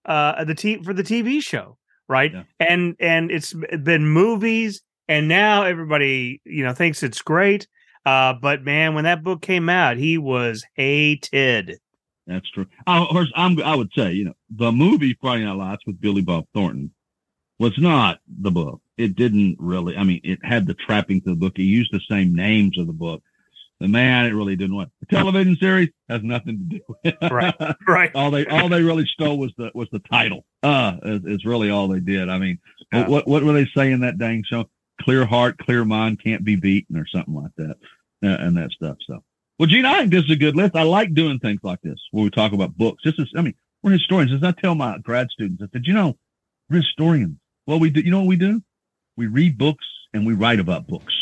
uh 0.05 0.45
the 0.45 0.55
t- 0.55 0.83
for 0.83 0.95
the 0.95 1.03
TV 1.03 1.43
show 1.43 1.77
right? 2.11 2.33
Yeah. 2.35 2.43
And 2.59 2.97
and 3.01 3.31
it's 3.31 3.55
been 3.55 4.07
movies, 4.07 4.83
and 5.09 5.29
now 5.29 5.63
everybody 5.63 6.43
you 6.45 6.65
know 6.65 6.75
thinks 6.75 7.03
it's 7.03 7.23
great. 7.23 7.67
Uh, 8.05 8.35
but 8.35 8.63
man, 8.65 8.95
when 8.95 9.05
that 9.05 9.23
book 9.23 9.41
came 9.41 9.69
out, 9.69 9.97
he 9.97 10.19
was 10.19 10.65
hated. 10.75 11.79
That's 12.27 12.51
true. 12.51 12.67
I, 12.87 13.27
I'm, 13.35 13.61
I 13.63 13.75
would 13.75 13.91
say, 13.95 14.13
you 14.13 14.25
know, 14.25 14.35
the 14.51 14.73
movie 14.73 15.17
Friday 15.21 15.45
Night 15.45 15.57
Lights 15.57 15.83
with 15.87 16.01
Billy 16.01 16.23
Bob 16.23 16.47
Thornton 16.55 16.93
was 17.59 17.77
not 17.77 18.21
the 18.41 18.51
book. 18.51 18.81
It 18.97 19.17
didn't 19.17 19.57
really. 19.59 19.97
I 19.97 20.05
mean, 20.05 20.21
it 20.25 20.39
had 20.43 20.67
the 20.67 20.75
trappings 20.75 21.23
of 21.27 21.33
the 21.33 21.37
book. 21.37 21.59
It 21.59 21.65
used 21.65 21.93
the 21.93 22.01
same 22.09 22.35
names 22.35 22.79
of 22.79 22.87
the 22.87 22.93
book, 22.93 23.23
the 23.81 23.89
man 23.89 24.27
it 24.27 24.31
really 24.31 24.57
didn't 24.57 24.77
want. 24.77 24.91
The 25.01 25.17
television 25.17 25.57
series 25.57 25.89
has 26.09 26.23
nothing 26.23 26.59
to 26.59 26.77
do 26.77 26.81
with 26.87 26.99
it. 27.05 27.31
Right. 27.31 27.55
Right. 27.89 28.15
all 28.15 28.31
they 28.31 28.47
all 28.47 28.69
they 28.69 28.83
really 28.83 29.07
stole 29.07 29.39
was 29.39 29.53
the 29.57 29.71
was 29.75 29.89
the 29.91 29.99
title. 30.01 30.45
Uh 30.63 30.97
is, 31.03 31.25
is 31.25 31.45
really 31.45 31.71
all 31.71 31.89
they 31.89 32.01
did. 32.01 32.29
I 32.29 32.39
mean, 32.39 32.59
yeah. 32.93 33.09
what 33.09 33.27
what 33.27 33.43
were 33.43 33.53
they 33.53 33.67
saying 33.75 34.01
that 34.01 34.19
dang 34.19 34.45
show? 34.45 34.67
Clear 35.01 35.25
heart, 35.25 35.59
clear 35.59 35.85
mind 35.85 36.23
can't 36.23 36.45
be 36.45 36.57
beaten 36.57 36.97
or 36.97 37.07
something 37.07 37.35
like 37.35 37.53
that. 37.57 37.77
Uh, 38.23 38.37
and 38.39 38.57
that 38.59 38.71
stuff. 38.71 38.99
So 39.07 39.25
well, 39.59 39.67
Gene, 39.67 39.87
I 39.87 39.99
think 39.99 40.11
this 40.11 40.25
is 40.25 40.31
a 40.31 40.37
good 40.37 40.57
list. 40.57 40.77
I 40.77 40.83
like 40.83 41.15
doing 41.15 41.39
things 41.39 41.61
like 41.63 41.81
this 41.83 41.99
where 42.11 42.25
we 42.25 42.31
talk 42.31 42.53
about 42.53 42.77
books. 42.77 43.03
This 43.05 43.19
is 43.19 43.33
I 43.37 43.43
mean, 43.43 43.55
we're 43.83 43.93
historians. 43.93 44.33
As 44.33 44.43
I 44.45 44.53
tell 44.53 44.75
my 44.75 44.99
grad 44.99 45.29
students, 45.31 45.63
I 45.63 45.67
said, 45.73 45.87
you 45.87 45.95
know, 45.95 46.17
we're 46.69 46.83
historians. 46.83 47.39
Well, 47.67 47.81
we 47.81 47.91
do 47.91 48.01
you 48.01 48.11
know 48.11 48.21
what 48.21 48.29
we 48.29 48.37
do? 48.37 48.63
We 49.17 49.27
read 49.27 49.59
books 49.59 49.87
and 50.13 50.27
we 50.27 50.35
write 50.35 50.61
about 50.61 50.87
books. 50.87 51.15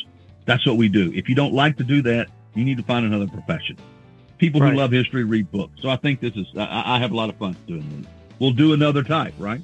That's 0.44 0.66
what 0.66 0.77
we 0.77 0.88
do. 0.88 1.12
If 1.14 1.29
you 1.29 1.35
don't 1.35 1.53
like 1.53 1.77
to 1.77 1.85
do 1.85 2.03
that, 2.03 2.29
you 2.54 2.64
need 2.64 2.76
to 2.76 2.82
find 2.82 3.06
another 3.06 3.26
profession. 3.26 3.76
People 4.38 4.61
right. 4.61 4.72
who 4.72 4.78
love 4.78 4.92
history 4.92 5.24
read 5.24 5.50
books. 5.50 5.80
So 5.82 5.88
I 5.88 5.96
think 5.96 6.20
this 6.20 6.34
is, 6.34 6.46
I, 6.56 6.96
I 6.96 6.98
have 6.98 7.12
a 7.12 7.16
lot 7.16 7.28
of 7.28 7.37
fun 7.37 7.56
doing 7.66 8.02
this. 8.02 8.11
We'll 8.38 8.52
do 8.52 8.72
another 8.72 9.02
type, 9.02 9.34
right? 9.38 9.61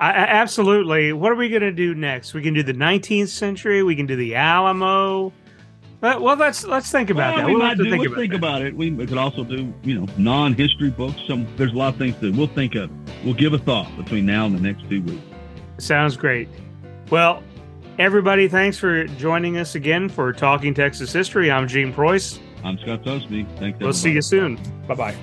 I, 0.00 0.10
absolutely. 0.10 1.12
What 1.12 1.32
are 1.32 1.34
we 1.34 1.48
going 1.48 1.62
to 1.62 1.72
do 1.72 1.94
next? 1.94 2.32
We 2.32 2.42
can 2.42 2.54
do 2.54 2.62
the 2.62 2.72
19th 2.72 3.28
century. 3.28 3.82
We 3.82 3.96
can 3.96 4.06
do 4.06 4.16
the 4.16 4.36
Alamo. 4.36 5.32
But, 6.00 6.20
well, 6.20 6.36
let's 6.36 6.64
let's 6.64 6.92
think 6.92 7.10
about 7.10 7.34
well, 7.34 7.38
that. 7.38 7.46
We 7.46 7.56
we'll 7.56 7.62
might 7.62 7.76
do, 7.76 7.90
think, 7.90 8.06
about, 8.06 8.16
think 8.16 8.32
about, 8.32 8.62
it. 8.62 8.76
We, 8.76 8.92
we, 8.92 9.04
could 9.04 9.18
also 9.18 9.42
do, 9.42 9.74
you 9.82 9.98
know, 9.98 10.06
non-history 10.16 10.90
books. 10.90 11.20
Some 11.26 11.48
there's 11.56 11.72
a 11.72 11.76
lot 11.76 11.94
of 11.94 11.98
things 11.98 12.14
to. 12.20 12.30
We'll 12.30 12.46
think 12.46 12.76
of. 12.76 12.88
We'll 13.24 13.34
give 13.34 13.52
a 13.52 13.58
thought 13.58 13.94
between 13.96 14.24
now 14.24 14.46
and 14.46 14.56
the 14.56 14.60
next 14.60 14.88
two 14.88 15.02
weeks. 15.02 15.20
Sounds 15.78 16.16
great. 16.16 16.48
Well, 17.10 17.42
Everybody, 17.98 18.46
thanks 18.46 18.78
for 18.78 19.04
joining 19.04 19.58
us 19.58 19.74
again 19.74 20.08
for 20.08 20.32
Talking 20.32 20.72
Texas 20.72 21.12
History. 21.12 21.50
I'm 21.50 21.66
Gene 21.66 21.92
Preuss. 21.92 22.38
I'm 22.62 22.78
Scott 22.78 23.02
Sosebee. 23.04 23.42
Thanks. 23.58 23.80
We'll 23.80 23.88
everybody. 23.88 23.92
see 23.92 24.12
you 24.12 24.22
soon. 24.22 24.56
Bye 24.86 24.94
bye. 24.94 25.16